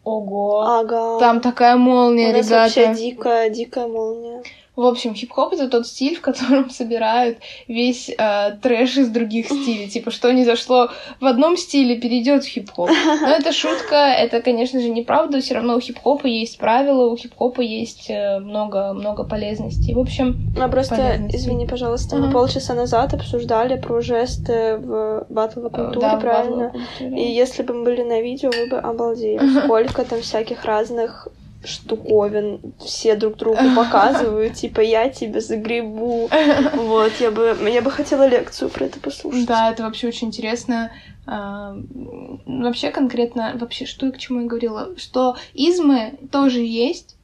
[0.06, 0.62] Ого.
[0.62, 1.20] Ага.
[1.20, 2.64] Там такая молния, У нас ребята.
[2.64, 4.44] вообще дикая, дикая молния.
[4.76, 9.88] В общем, хип-хоп это тот стиль, в котором собирают весь э, трэш из других стилей.
[9.88, 10.90] Типа, что не зашло
[11.22, 12.90] в одном стиле, перейдет в хип-хоп.
[12.90, 15.40] Но это шутка, это, конечно же, неправда.
[15.40, 19.94] Все равно у хип-хопа есть правила, у хип-хопа есть много-много э, полезностей.
[19.94, 26.02] В общем, Ну, просто, извини, пожалуйста, мы полчаса назад обсуждали про жесты в батловой культуре,
[26.02, 26.72] да, правильно?
[26.72, 27.24] культуре.
[27.24, 29.40] И если бы мы были на видео, вы бы обалдели.
[29.66, 31.28] Сколько там всяких разных
[31.66, 36.30] штуковин все друг другу показывают, типа я тебя загребу.
[36.76, 39.46] Вот, я бы, я бы хотела лекцию про это послушать.
[39.46, 40.92] Да, это вообще очень интересно.
[41.28, 41.76] А,
[42.46, 47.16] вообще конкретно, вообще что и к чему я говорила, что измы тоже есть,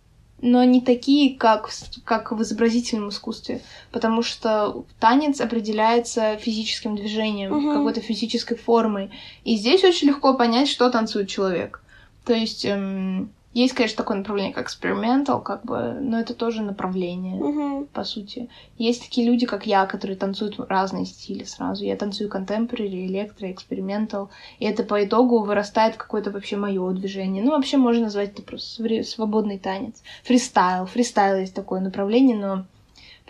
[0.41, 1.69] но не такие, как,
[2.03, 7.73] как в изобразительном искусстве, потому что танец определяется физическим движением, Мгм.
[7.77, 9.11] какой-то физической формой.
[9.43, 11.83] И здесь очень легко понять, что танцует человек.
[12.25, 17.35] То есть эм, есть, конечно, такое направление, как experimental, как бы, но это тоже направление
[17.35, 17.87] Мгм.
[17.87, 18.49] по сути.
[18.77, 21.83] Есть такие люди, как я, которые танцуют разные стили сразу.
[21.83, 24.29] Я танцую contemporary, электро, экспериментал.
[24.59, 27.43] И это по итогу вырастает какое-то вообще мое движение.
[27.43, 30.01] Ну, вообще можно назвать это просто свободный танец.
[30.23, 30.85] Фристайл.
[30.85, 32.65] Фристайл есть такое направление, но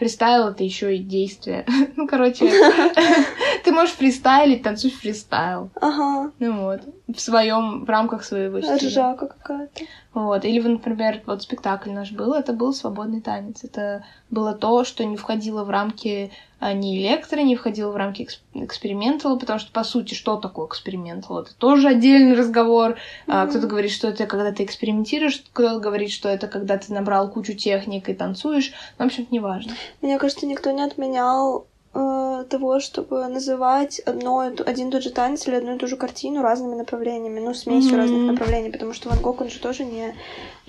[0.02, 1.64] фристайл это еще и действие.
[1.96, 2.50] Ну, короче,
[3.64, 5.70] ты можешь фристайлить, танцуй фристайл.
[5.80, 6.82] Ага, Ну вот.
[7.08, 8.78] В своем, в рамках своего стиля.
[8.78, 9.84] ржака какая-то.
[10.14, 10.44] Вот.
[10.44, 13.64] Или, например, вот спектакль наш был, это был свободный танец.
[13.64, 16.32] Это было то, что не входило в рамки
[16.74, 21.40] ни электро, не входило в рамки экс- экспериментала, потому что, по сути, что такое экспериментал?
[21.40, 22.98] Это тоже отдельный разговор.
[23.28, 23.50] А, Мгм.
[23.50, 27.54] Кто-то говорит, что это когда ты экспериментируешь, кто-то говорит, что это когда ты набрал кучу
[27.56, 28.72] техник и танцуешь.
[29.00, 29.74] Ну, в общем, неважно.
[30.02, 35.48] Мне кажется, никто не отменял э, того, чтобы называть одно, один и тот же танец
[35.48, 38.00] или одну и ту же картину разными направлениями, ну, смесью Мгм.
[38.02, 40.16] разных направлений, потому что Ван Гог, он же тоже не,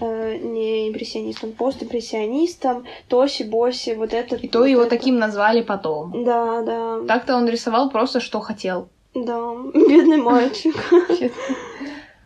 [0.00, 4.36] э, не импрессионист, он постимпрессионистом, Тоси, Боси, вот это.
[4.36, 4.90] И то вот его это.
[4.90, 6.24] таким назвали потом.
[6.24, 8.88] Да, да, Так-то он рисовал просто, что хотел.
[9.14, 10.74] да, бедный мальчик.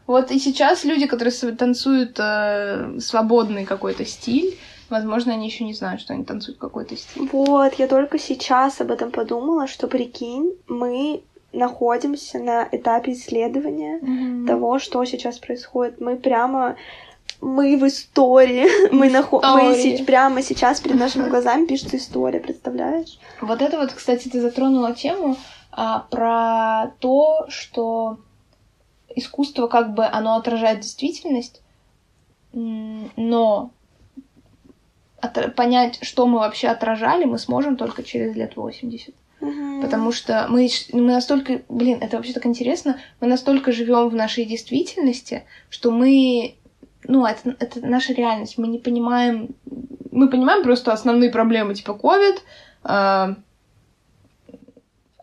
[0.07, 4.57] Вот и сейчас люди, которые танцуют э, свободный какой-то стиль,
[4.91, 7.29] возможно, они еще не знают, что они танцуют какой-то стиль.
[7.33, 11.23] Вот, я только сейчас об этом подумала, что, прикинь, мы
[11.53, 16.01] находимся на этапе исследования того, что сейчас происходит.
[16.01, 16.77] Мы прямо
[17.41, 18.67] мы в истории.
[18.93, 19.41] Мы, нахо...
[19.43, 19.97] мы истории.
[19.97, 23.19] се- прямо сейчас перед нашими глазами пишется история, представляешь?
[23.41, 25.37] Вот это вот, кстати, ты затронула тему
[25.71, 28.19] а, про то, что
[29.15, 31.63] искусство как бы оно отражает действительность,
[32.53, 33.71] но
[35.29, 39.15] понять, что мы вообще отражали, мы сможем только через лет 80.
[39.83, 44.45] Потому что мы, мы настолько, блин, это вообще так интересно, мы настолько живем в нашей
[44.45, 46.57] действительности, что мы,
[47.05, 49.55] ну, это, это наша реальность, мы не понимаем,
[50.11, 52.39] мы понимаем просто основные проблемы, типа COVID,
[52.85, 53.37] а,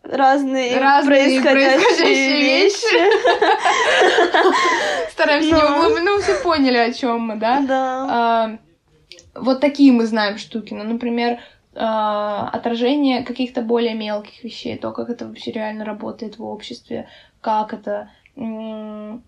[0.04, 3.10] Разные, Разные происходящие, происходящие вещи.
[5.12, 7.60] стараемся не углубляться, ну, все поняли, о чем мы, да?
[7.60, 8.06] Да.
[8.10, 8.58] А,
[9.34, 10.74] вот такие мы знаем штуки.
[10.74, 11.40] Ну, например,
[11.74, 17.08] а, отражение каких-то более мелких вещей, то, как это вообще реально работает в обществе,
[17.40, 19.18] как это э,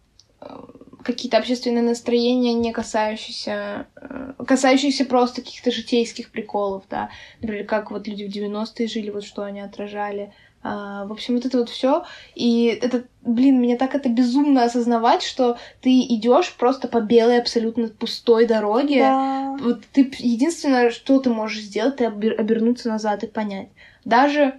[1.02, 7.10] какие-то общественные настроения, не касающиеся, э, касающиеся просто каких-то житейских приколов, да.
[7.40, 10.32] Например, как вот люди в 90-е жили, вот что они отражали.
[10.68, 12.04] А, в общем, вот это вот все.
[12.34, 17.86] И это, блин, меня так это безумно осознавать, что ты идешь просто по белой абсолютно
[17.86, 18.98] пустой дороге.
[18.98, 19.56] Да.
[19.60, 23.68] Вот ты единственное, что ты можешь сделать, обер- обернуться назад и понять.
[24.04, 24.54] Даже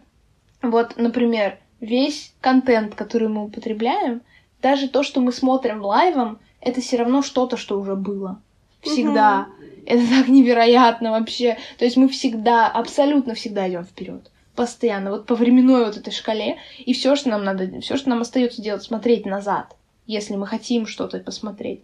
[0.61, 4.21] вот, например, весь контент, который мы употребляем,
[4.61, 8.39] даже то, что мы смотрим лайвом, это все равно что-то, что уже было.
[8.81, 9.47] Всегда.
[9.85, 11.57] Это так невероятно вообще.
[11.77, 14.31] То есть мы всегда, абсолютно всегда идем вперед.
[14.57, 16.57] Постоянно, вот по временной вот этой шкале.
[16.79, 19.75] И все, что нам надо, все, что нам остается делать, смотреть назад,
[20.07, 21.83] если мы хотим что-то посмотреть.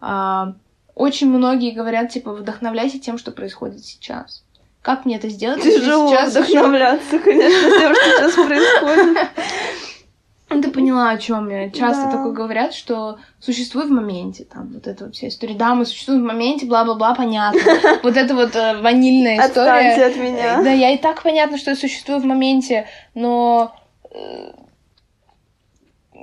[0.00, 0.54] А,
[0.94, 4.44] очень многие говорят, типа, вдохновляйся тем, что происходит сейчас.
[4.82, 5.64] Как мне это сделать?
[5.64, 9.28] Тяжело сейчас вдохновляться, конечно, тем, что сейчас происходит.
[10.54, 11.70] Ну, ты поняла, о чем я.
[11.70, 12.10] Часто Да.
[12.12, 14.44] такое говорят, что существуй в моменте.
[14.44, 15.54] Там вот эта вот вся история.
[15.54, 17.60] Да, мы существуем в моменте, бла-бла-бла, понятно.
[18.02, 20.06] Вот это вот э, ванильная Отстаньте история.
[20.06, 20.62] от меня.
[20.62, 23.74] Да, я и так понятно, что я существую в моменте, но
[24.10, 24.52] э,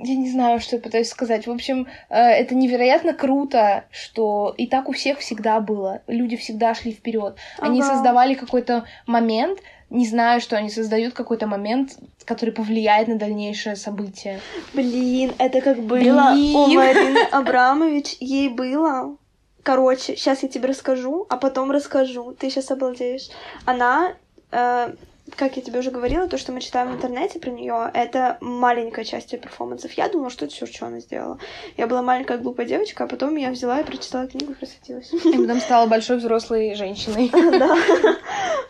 [0.02, 1.46] я не знаю, что я пытаюсь сказать.
[1.46, 6.00] В общем, э, это невероятно круто, что и так у всех всегда было.
[6.06, 7.36] Люди всегда шли вперед.
[7.58, 7.90] Они Ага.
[7.94, 9.58] создавали какой-то момент,
[9.90, 14.40] не знаю, что они создают какой-то момент, который повлияет на дальнейшее событие.
[14.72, 16.56] Блин, это как было Блин.
[16.56, 18.16] у Марины Абрамович.
[18.20, 19.16] Ей было...
[19.62, 22.32] Короче, сейчас я тебе расскажу, а потом расскажу.
[22.32, 23.28] Ты сейчас обалдеешь.
[23.66, 24.14] Она,
[24.52, 24.94] э,
[25.36, 29.04] как я тебе уже говорила, то, что мы читаем в интернете про нее, это маленькая
[29.04, 29.92] часть ее перформансов.
[29.92, 31.38] Я думала, что это все, что она сделала.
[31.76, 35.12] Я была маленькая глупая девочка, а потом я взяла и прочитала книгу и просветилась.
[35.12, 37.30] И потом стала большой взрослой женщиной.
[37.60, 37.76] Да,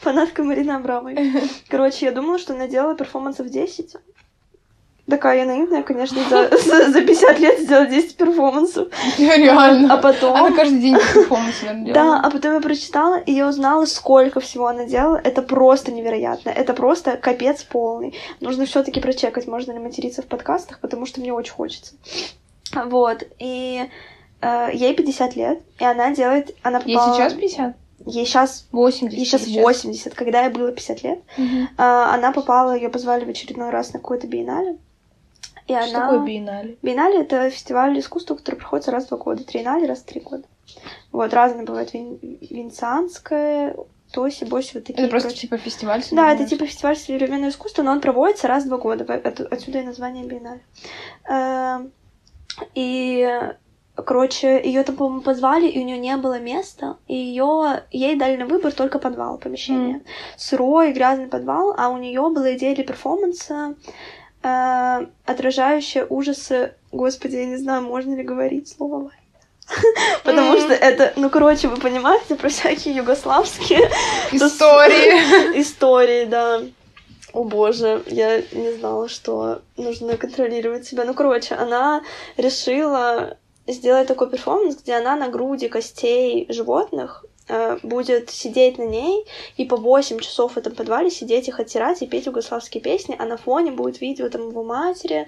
[0.01, 1.33] фанатка Марины Абрамовой.
[1.69, 3.97] Короче, я думала, что она делала перформансов 10.
[5.11, 8.89] Такая я наивная, конечно, за, за за 50 лет сделала 10 перформансов.
[9.19, 9.93] Реально.
[9.93, 10.35] А потом...
[10.37, 12.21] Она каждый день перформанс, наверное, Да, делала.
[12.25, 15.21] а потом я прочитала, и я узнала, сколько всего она делала.
[15.23, 16.51] Это просто невероятно.
[16.51, 18.15] Это просто капец полный.
[18.41, 21.95] Нужно все таки прочекать, можно ли материться в подкастах, потому что мне очень хочется.
[22.85, 23.89] Вот, и
[24.41, 26.55] э, ей 50 лет, и она делает...
[26.63, 27.75] Она Ей попала- сейчас 50?
[28.07, 28.67] Ей сейчас...
[28.73, 29.19] 80.
[29.19, 31.19] Ей сейчас 80, когда ей было 50 лет.
[31.37, 31.69] Мгм.
[31.77, 34.79] А, она попала, ее позвали в очередной раз на какое-то биеннале.
[35.67, 36.07] И Что она...
[36.11, 36.77] такое биеннале?
[36.83, 39.45] Биеннале— это фестиваль искусства, который проходится раз в два года.
[39.45, 40.45] Триеннале раз в три года.
[41.13, 41.93] Вот, разные бывают.
[41.95, 42.19] Вен...
[42.21, 43.77] Венецианское,
[44.13, 45.43] Тоси, Боси, вот такие, Это просто короче.
[45.43, 46.03] типа фестиваль?
[46.13, 49.05] Да, это типа фестиваль современного искусства, но он проводится раз в два года.
[49.05, 50.61] Это- Отсюда и название биеннале.
[51.29, 51.93] Эм,
[52.75, 53.29] И,
[53.95, 58.37] короче, ее там, по-моему, позвали, и у нее не было места, и ее ей дали
[58.37, 60.03] на выбор только подвал помещения.
[60.37, 63.75] Сырой, грязный подвал, а у нее была идея для перформанса,
[64.43, 66.75] э, отражающая ужасы.
[66.93, 69.13] Господи, я не знаю, можно ли говорить слово война.
[70.25, 73.79] Потому что это, ну, короче, вы понимаете, про всякие югославские
[74.33, 75.61] Истории.
[75.61, 76.63] истории, да.
[77.33, 81.05] О боже, я не знала, что нужно контролировать себя.
[81.05, 82.03] Ну, короче, она
[82.37, 83.37] решила
[83.69, 89.25] сделать такой перформанс, где она на груди костей животных э, будет сидеть на ней
[89.57, 93.27] и по 8 часов в этом подвале сидеть их оттирать и петь югославские песни, а
[93.27, 95.27] на фоне будет видео там его матери,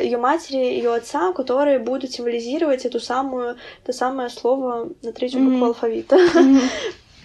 [0.00, 5.56] ее матери, ее отца, которые будут символизировать эту самую, то самое слово на третью букву
[5.56, 5.64] Мгм.
[5.64, 6.16] алфавита.
[6.16, 6.60] Мгм.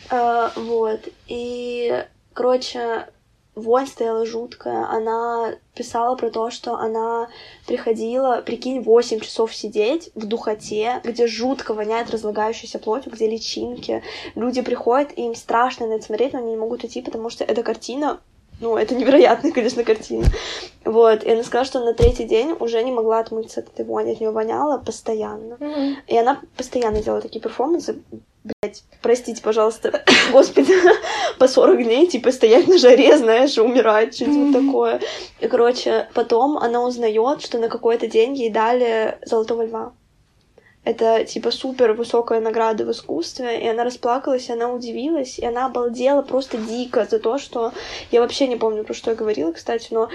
[0.10, 1.00] А, вот.
[1.28, 2.04] И,
[2.34, 3.08] короче,
[3.56, 4.88] вонь стояла жуткая.
[4.90, 7.30] Она писала про то, что она
[7.68, 14.04] приходила, прикинь, 8 часов сидеть в духоте, где жутко воняет разлагающейся плотью, где личинки.
[14.36, 17.44] Люди приходят, и им страшно на это смотреть, но они не могут идти, потому что
[17.44, 18.20] эта картина
[18.60, 20.26] ну, это невероятная, конечно, картина.
[20.86, 24.14] Вот, и она сказала, что на третий день уже не могла отмыться от этой вони,
[24.14, 25.58] от нее воняло постоянно.
[25.60, 25.98] Мгм.
[26.08, 28.02] И она постоянно делала такие перформансы.
[28.44, 30.74] Блять, простите, пожалуйста, господи,
[31.40, 34.66] по 40 дней, типа, стоять на жаре, знаешь, умирать, что-то вот Мгм.
[34.66, 35.02] такое.
[35.40, 39.94] И, короче, потом она узнает, что на какой-то день ей дали золотого льва.
[40.84, 45.68] Это, типа, супер высокая награда в искусстве, и она расплакалась, и она удивилась, и она
[45.68, 47.72] обалдела просто дико за то, что...
[48.12, 50.10] Я вообще не помню, про что я говорила, кстати, но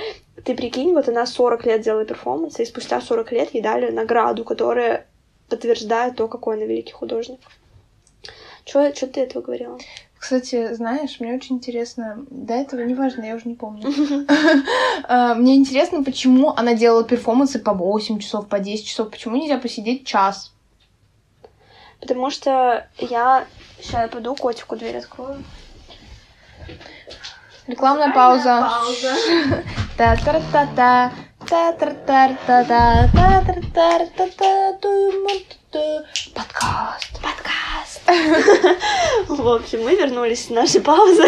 [0.45, 4.45] ты прикинь, вот она 40 лет делала перформанс, и спустя 40 лет ей дали награду,
[4.45, 5.07] которая
[5.49, 7.41] подтверждает то, какой она великий художник.
[8.69, 9.79] Чё ты этого говорила?
[10.19, 13.91] Кстати, знаешь, мне очень интересно, до этого неважно, я уже не помню.
[15.05, 19.57] А, Мне интересно, почему она делала перформансы по 8 часов, по 10 часов, почему нельзя
[19.59, 20.53] посидеть час?
[22.01, 23.47] Потому что я...
[23.81, 25.43] Сейчас я пойду котику дверь открою.
[27.67, 28.69] Рекламная пауза.
[28.69, 29.15] Пауза.
[29.97, 31.13] Та-та-та-та.
[36.35, 37.23] Подкаст.
[37.23, 38.03] Подкаст.
[39.29, 41.27] В общем, мы вернулись с нашей паузы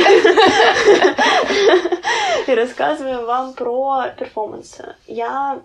[2.47, 4.95] и рассказываем вам про перформансы.
[5.07, 5.63] Я...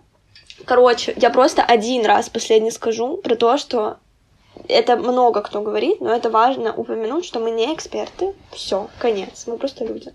[0.64, 3.98] Короче, я просто один раз последний скажу про то, что
[4.70, 8.34] это много кто говорит, но это важно упомянуть, что мы не эксперты.
[8.54, 9.48] Все, конец.
[9.48, 10.14] Мы просто люди.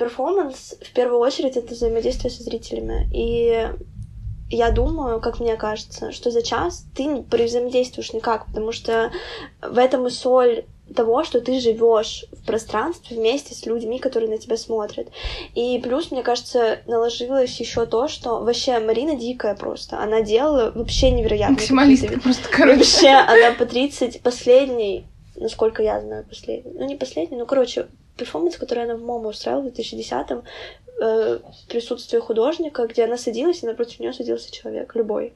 [0.00, 3.06] Перформанс в первую очередь это взаимодействие со зрителями.
[3.12, 3.68] И
[4.48, 9.12] я думаю, как мне кажется, что за час ты не взаимодействуешь никак, потому что
[9.60, 10.64] в этом и соль
[10.96, 15.08] того, что ты живешь в пространстве вместе с людьми, которые на тебя смотрят.
[15.54, 20.00] И плюс, мне кажется, наложилось еще то, что вообще Марина дикая просто.
[20.00, 22.78] Она делала вообще невероятные Максималистка просто, короче.
[22.78, 25.04] Вообще, она по 30 последний,
[25.36, 26.72] насколько я знаю, последний.
[26.74, 27.86] Ну, не последний, ну, короче,
[28.20, 30.44] перформанс, который она в MoMA устраивала в 2010-м,
[31.00, 35.32] э, присутствие художника, где она садилась, и напротив нее садился человек, любой.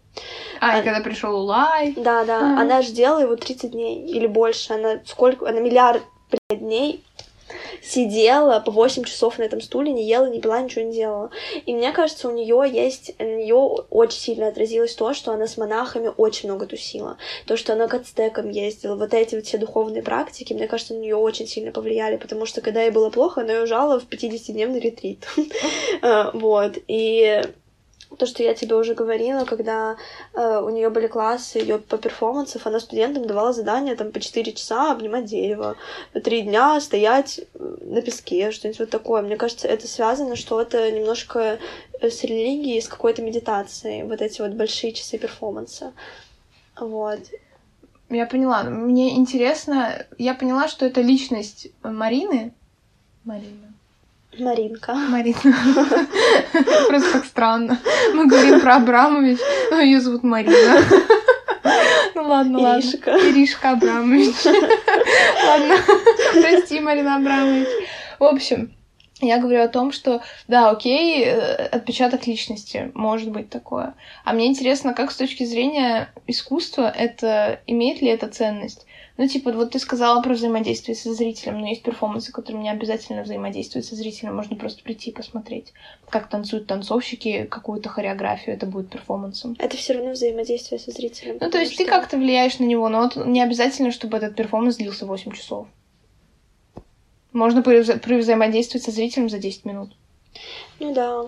[0.61, 1.95] А, и когда пришел Улай.
[1.97, 2.41] Да, да.
[2.41, 2.59] Мгм.
[2.61, 4.75] Она же делала его 30 дней или больше.
[4.75, 5.49] Она сколько...
[5.49, 7.05] Она миллиард блядь, дней
[7.83, 11.31] сидела по 8 часов на этом стуле, не ела, не пила, ничего не делала.
[11.67, 15.57] И мне кажется, у нее есть, на нее очень сильно отразилось то, что она с
[15.57, 17.19] монахами очень много тусила.
[17.47, 18.97] То, что она к ацтекам ездила.
[18.97, 22.61] Вот эти вот все духовные практики, мне кажется, на нее очень сильно повлияли, потому что
[22.61, 25.27] когда ей было плохо, она уезжала в 50-дневный ретрит.
[26.03, 26.77] Э, Вот.
[26.89, 27.43] И
[28.17, 29.97] то, что я тебе уже говорила, когда
[30.33, 34.53] э, у нее были классы ее по перформансам, она студентам давала задание там по 4
[34.53, 35.77] часа обнимать дерево,
[36.13, 39.23] по 3 дня стоять э, на песке, что-нибудь вот такое.
[39.23, 41.59] Мне кажется, это связано что-то немножко
[42.01, 45.93] э, с религией, с какой-то медитацией, вот эти вот большие часы перформанса.
[46.79, 47.21] Вот.
[48.11, 48.65] Я поняла.
[48.65, 52.53] Мне интересно, я поняла, что это личность Марины.
[53.25, 53.74] Марина.
[54.39, 54.95] Маринка.
[54.95, 55.39] Марина.
[56.89, 57.79] Просто так странно.
[58.13, 59.39] Мы говорим про Абрамович,
[59.71, 60.83] но ее зовут Марина.
[62.15, 62.81] Ну ладно, ладно.
[62.81, 63.11] Иришка.
[63.11, 64.35] Иришка Абрамович.
[65.47, 65.77] Ладно,
[66.33, 67.69] прости, Марина Абрамович.
[68.19, 68.73] В общем,
[69.21, 73.95] я говорю о том, что, да, окей, э, отпечаток личности, может быть такое.
[74.25, 78.87] А мне интересно, как с точки зрения искусства это, имеет ли это ценность?
[79.17, 83.23] Ну, типа, вот ты сказала про взаимодействие со зрителем, но есть перформансы, которые не обязательно
[83.23, 85.73] взаимодействуют со зрителем, можно просто прийти и посмотреть,
[86.11, 89.55] как танцуют танцовщики, какую-то хореографию, это будет перформансом.
[89.61, 91.39] Это все равно взаимодействие со зрителем.
[91.41, 94.35] Ну, то есть ты что- как-то влияешь на него, но вот не обязательно, чтобы этот
[94.35, 95.69] перформанс длился 8 часов.
[97.33, 99.93] Можно превза- превзаимодействовать со зрителем за 10 минут.
[100.81, 101.23] Ну да.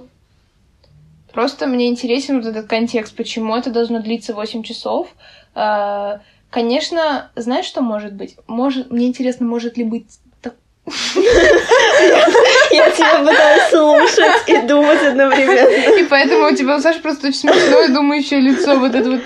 [1.32, 5.14] Просто мне интересен вот этот контекст, почему это должно длиться 8 часов.
[5.55, 6.18] Э,
[6.51, 8.36] Конечно, знаешь, что может быть?
[8.47, 10.07] Может, мне интересно, может ли быть
[12.70, 15.99] Я тебя пытаюсь слушать и думать одновременно.
[15.99, 19.20] И поэтому у тебя, Саша, просто очень смешное думающее лицо, вот это вот.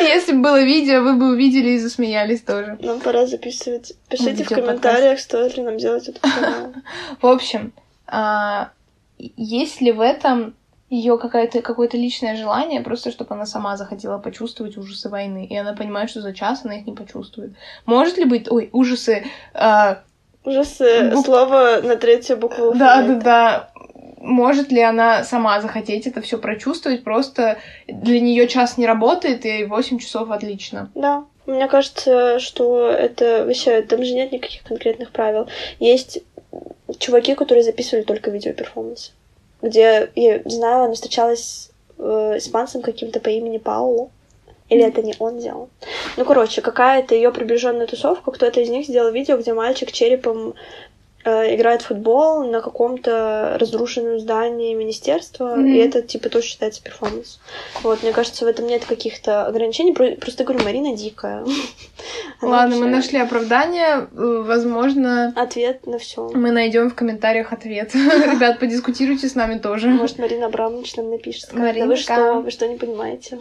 [0.00, 2.78] Если бы было видео, вы бы увидели и засмеялись тоже.
[2.80, 3.92] Нам пора записывать.
[4.08, 6.72] Пишите в комментариях, стоит ли нам делать этот канал.
[7.20, 7.72] В общем,
[8.06, 8.70] а,
[9.18, 10.54] есть ли в этом
[10.88, 15.72] ее какое-то какое-то личное желание, просто чтобы она сама захотела почувствовать ужасы войны, и она
[15.72, 17.52] понимает, что за час она их не почувствует.
[17.86, 19.24] Может ли быть, ой, ужасы,
[19.54, 19.98] а,
[20.44, 22.72] Ужасы Бук- слово на третью букву.
[22.74, 23.70] да, да, да,
[24.18, 27.58] может ли она сама захотеть это все прочувствовать, просто
[27.88, 30.90] для нее час не работает, и 8 часов отлично.
[30.94, 31.24] Да.
[31.46, 35.48] Мне кажется, что это вообще, там же нет никаких конкретных правил.
[35.78, 36.22] Есть
[36.98, 39.12] чуваки, которые записывали только видеоперформансы.
[39.62, 44.10] Где, я знаю, она встречалась э, испанцем каким-то по имени Пауло.
[44.68, 45.68] Или это не он делал?
[46.16, 50.54] Ну, короче, какая-то ее приближенная тусовка, кто-то из них сделал видео, где мальчик черепом
[51.54, 55.66] играет в футбол на каком-то разрушенном здании министерства, Мгм.
[55.66, 57.40] и это, типа, тоже считается перформанс.
[57.82, 61.44] Вот, мне кажется, в этом нет каких-то ограничений, про- просто говорю, Марина дикая.
[62.42, 66.30] Ладно, мы нашли оправдание, э, возможно, Ответ на все.
[66.34, 67.94] мы найдем в комментариях ответ.
[67.94, 69.88] Ребят, подискутируйте с нами тоже.
[69.88, 71.52] Может, Марина Абрамович нам напишет.
[71.52, 71.86] Маринка.
[71.88, 73.38] вы что, вы что не понимаете?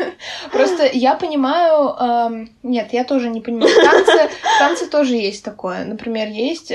[0.52, 1.94] Просто я понимаю...
[1.98, 3.70] эм, нет, я тоже не понимаю.
[3.70, 5.84] В танце, в танце тоже есть такое.
[5.84, 6.70] Например, есть...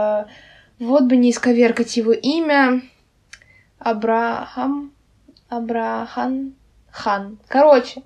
[0.00, 0.24] э,
[0.78, 2.82] вот бы не исковеркать его имя.
[3.78, 4.92] Абрахам...
[5.48, 6.54] Абрахан...
[6.90, 7.38] Хан.
[7.48, 8.02] Короче,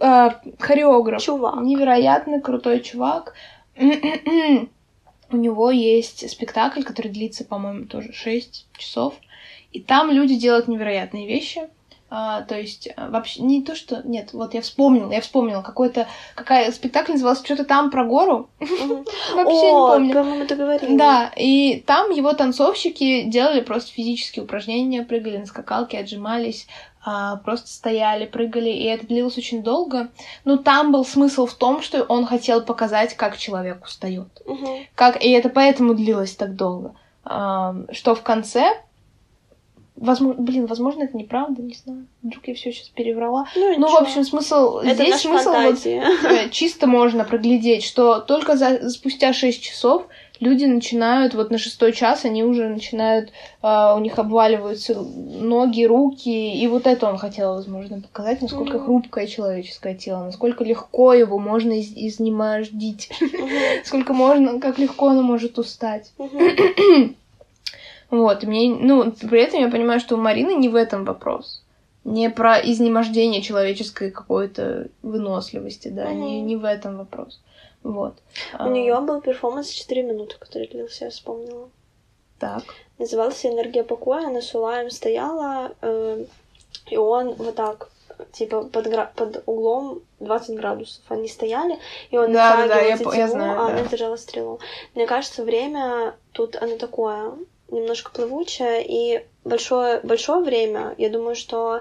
[0.00, 1.22] э, хореограф.
[1.22, 1.62] Чувак.
[1.62, 3.34] Невероятно крутой чувак.
[3.76, 9.14] У него есть спектакль, который длится, по-моему, тоже 6 часов.
[9.72, 11.68] И там люди делают невероятные вещи.
[12.08, 14.02] А, то есть а, вообще не то, что...
[14.04, 15.62] Нет, вот я вспомнила, я вспомнила.
[15.62, 16.06] Какой-то...
[16.36, 18.48] Какая спектакль назывался что-то там про гору.
[18.60, 20.14] Вообще не помню.
[20.14, 20.96] по-моему, ты говорила.
[20.96, 26.68] Да, и там его танцовщики делали просто физические упражнения, прыгали на скакалке, отжимались,
[27.04, 30.08] а, просто стояли, прыгали, и это длилось очень долго.
[30.44, 34.28] Но там был смысл в том, что он хотел показать, как человек устает.
[34.46, 34.86] Мгм.
[34.94, 35.24] Как...
[35.24, 36.94] И это поэтому длилось так долго.
[37.24, 38.80] Что в конце...
[39.96, 42.06] Возможно, блин, возможно, это неправда, не знаю.
[42.22, 43.46] Вдруг я все сейчас переврала.
[43.56, 44.78] Ну, Ну, в общем, смысл...
[44.78, 46.02] это Здесь смысл вот фантазия.
[46.24, 50.06] э, чисто можно проглядеть, что только за, спустя 6 часов
[50.38, 53.30] люди начинают, вот на шестой час они уже начинают,
[53.62, 56.28] а, у них обваливаются ноги, руки,
[56.62, 58.84] и вот это он хотел, возможно, показать, насколько Мгм.
[58.84, 63.30] хрупкое человеческое тело, насколько легко его можно из- изнемождить, Мгм.
[63.84, 66.12] сколько можно, как легко оно может устать.
[66.18, 67.16] Мгм.
[68.10, 71.62] Вот, и мне, ну, при этом я понимаю, что у Марины не в этом вопрос.
[72.04, 76.20] не про изнемождение человеческой какой-то выносливости, да, Мгм.
[76.20, 77.40] не, не в этом вопрос.
[77.82, 78.14] Вот.
[78.54, 81.68] У А, нее был перформанс 4 минуты, который длился, я вспомнила.
[82.38, 82.62] Так.
[82.98, 84.28] Назывался «Энергия покоя».
[84.28, 86.24] Она с Улаем стояла, э,
[86.90, 87.88] и он вот так,
[88.32, 91.76] типа, под, гра- под углом 20 градусов они стояли,
[92.12, 93.72] и он Да, да, натягивал я тетиву, я знаю, а да.
[93.78, 94.60] она держала стрелу.
[94.94, 97.32] Мне кажется, время тут оно такое,
[97.70, 101.80] немножко плывучее, и большое, большое время, я думаю, что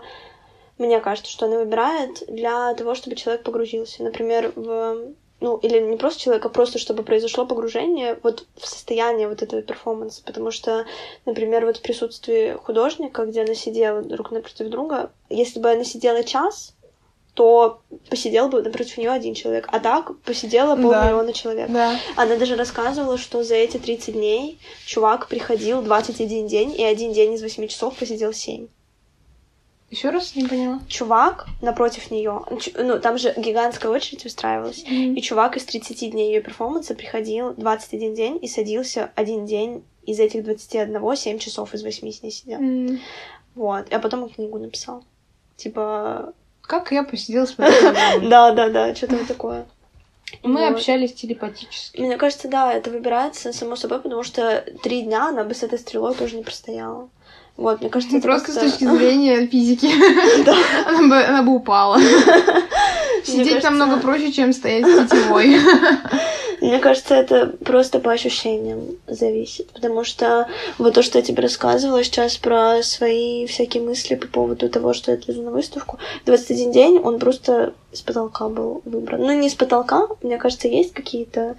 [0.77, 4.03] мне кажется, что она выбирает для того, чтобы человек погрузился.
[4.03, 9.27] Например, в ну, или не просто человек, а просто чтобы произошло погружение вот в состояние
[9.27, 10.23] вот этого перформанса.
[10.23, 10.85] Потому что,
[11.25, 16.23] например, вот в присутствии художника, где она сидела друг напротив друга, если бы она сидела
[16.23, 16.73] час,
[17.35, 19.67] то посидел бы напротив нее один человек.
[19.71, 20.81] А так посидела Да.
[20.81, 21.69] полмиллиона человек.
[21.69, 21.99] Да.
[22.15, 27.33] Она даже рассказывала, что за эти 30 дней чувак приходил 21 день, и один день
[27.33, 28.67] из 8 часов посидел 7.
[29.91, 30.79] Еще раз не поняла.
[30.87, 32.41] Чувак напротив нее,
[32.75, 38.15] ну, там же гигантская очередь выстраивалась, и чувак из 30 дней ее перформанса приходил 21
[38.15, 42.59] день и садился один день из этих 21, 7 часов из 8 с ней сидел.
[42.59, 42.99] М,
[43.55, 43.91] Вот.
[43.93, 45.03] А потом он книгу написал.
[45.55, 46.33] Типа...
[46.67, 47.55] Как я посидела с.
[47.57, 49.65] Да, да, да, что-то такое.
[50.43, 50.73] Мы Вот.
[50.75, 52.01] общались телепатически.
[52.01, 55.77] Мне кажется, да, это выбирается само собой, потому что три дня она бы с этой
[55.79, 57.09] стрелой тоже не простояла.
[57.57, 59.89] Вот, мне кажется, это Просто с как-то- точки зрения физики.
[60.43, 60.55] Да.
[60.87, 61.97] Она бы, она бы упала.
[63.23, 65.57] Сидеть намного проще, чем стоять с тетивой.
[66.61, 69.71] Мне кажется, это просто по ощущениям зависит.
[69.71, 70.47] Потому что
[70.77, 75.11] вот то, что я тебе рассказывала сейчас про свои всякие мысли по поводу того, что
[75.11, 79.21] я отвезу на выставку, 21 день он просто с потолка был выбран.
[79.21, 81.55] Ну, не с потолка, мне кажется, есть какие-то...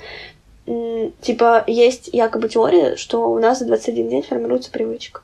[1.21, 5.21] Типа, есть якобы теория, что у нас за 21 день формируется привычка.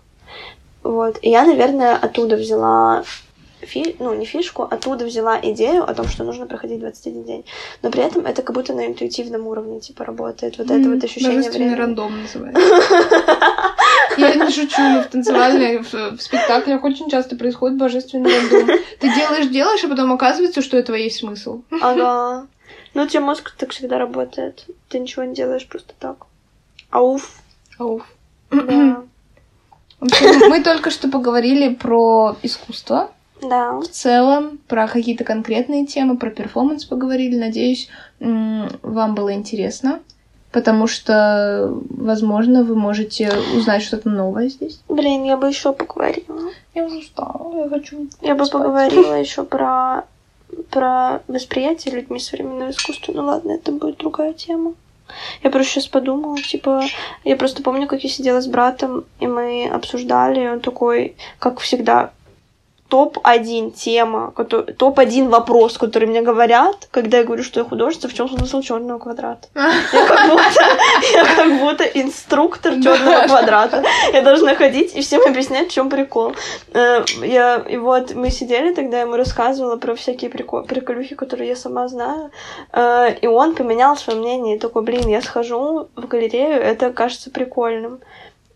[0.83, 1.19] Вот.
[1.23, 3.05] И я, наверное, оттуда взяла
[3.63, 3.97] фи...
[3.99, 7.45] ну, не фишку, оттуда взяла идею о том, что нужно проходить 21 день.
[7.83, 10.59] Но при этом это как будто на интуитивном уровне, типа, работает.
[10.59, 11.75] Вот это вот ощущение времени.
[11.75, 12.61] рандом называется.
[14.19, 18.77] Я не шучу, но в танцевальной, в, в спектаклях очень часто происходит божественный рандом.
[19.01, 21.63] Ты делаешь, делаешь, а потом оказывается, что этого есть смысл.
[21.81, 22.47] Ага.
[22.95, 24.67] Ну, у тебя мозг так всегда работает.
[24.89, 26.27] Ты ничего не делаешь просто так.
[26.91, 27.37] Ауф.
[27.79, 28.07] Ауф.
[28.51, 29.03] Да.
[30.01, 33.13] В общем, мы только что поговорили про искусство
[33.43, 33.73] Да.
[33.81, 37.37] в целом, про какие-то конкретные темы, про перформанс поговорили.
[37.39, 37.89] Надеюсь,
[38.21, 40.01] вам было интересно,
[40.53, 44.81] потому что, возможно, вы можете узнать что-то новое здесь.
[44.89, 46.51] Блин, я бы еще поговорила.
[46.75, 48.63] Я уже устала, я хочу Я бы спать.
[48.63, 50.05] поговорила еще про
[50.71, 53.13] про восприятие людьми современного искусства.
[53.13, 54.75] Ну ладно, это будет другая тема.
[55.43, 56.83] Я просто сейчас подумала, типа,
[57.25, 61.61] я просто помню, как я сидела с братом, и мы обсуждали, и он такой, как
[61.61, 62.13] всегда,
[62.93, 68.13] топ-1 тема, кото- топ-1 вопрос, который мне говорят, когда я говорю, что я художница, в
[68.15, 69.49] чем смысл черного квадрата?
[69.55, 70.61] Я как будто,
[71.15, 73.83] я как будто инструктор черного квадрата.
[74.13, 76.35] Я должна ходить и всем объяснять, в чем прикол.
[76.75, 81.49] Э, Я, и вот мы сидели тогда, я ему рассказывала про всякие прикол, приколюхи, которые
[81.49, 82.31] я сама знаю.
[82.73, 87.31] Э, И он поменял свое мнение и такой, блин, я схожу в галерею, это кажется
[87.31, 88.01] прикольным.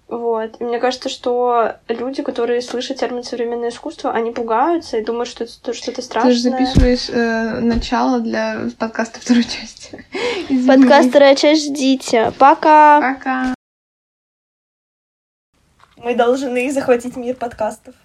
[0.09, 0.61] Вот.
[0.61, 5.45] И мне кажется, что люди, которые слышат термин современное искусство, они пугаются и думают, что
[5.45, 6.33] это что-то страшное.
[6.33, 10.05] Ты же записываешь э, начало для подкаста второй части.
[10.49, 10.69] Извини.
[10.69, 12.33] Подкаст вторая часть ждите.
[12.39, 13.15] Пока!
[13.15, 13.55] Пока.
[15.97, 17.97] Мы должны захватить мир подкастов.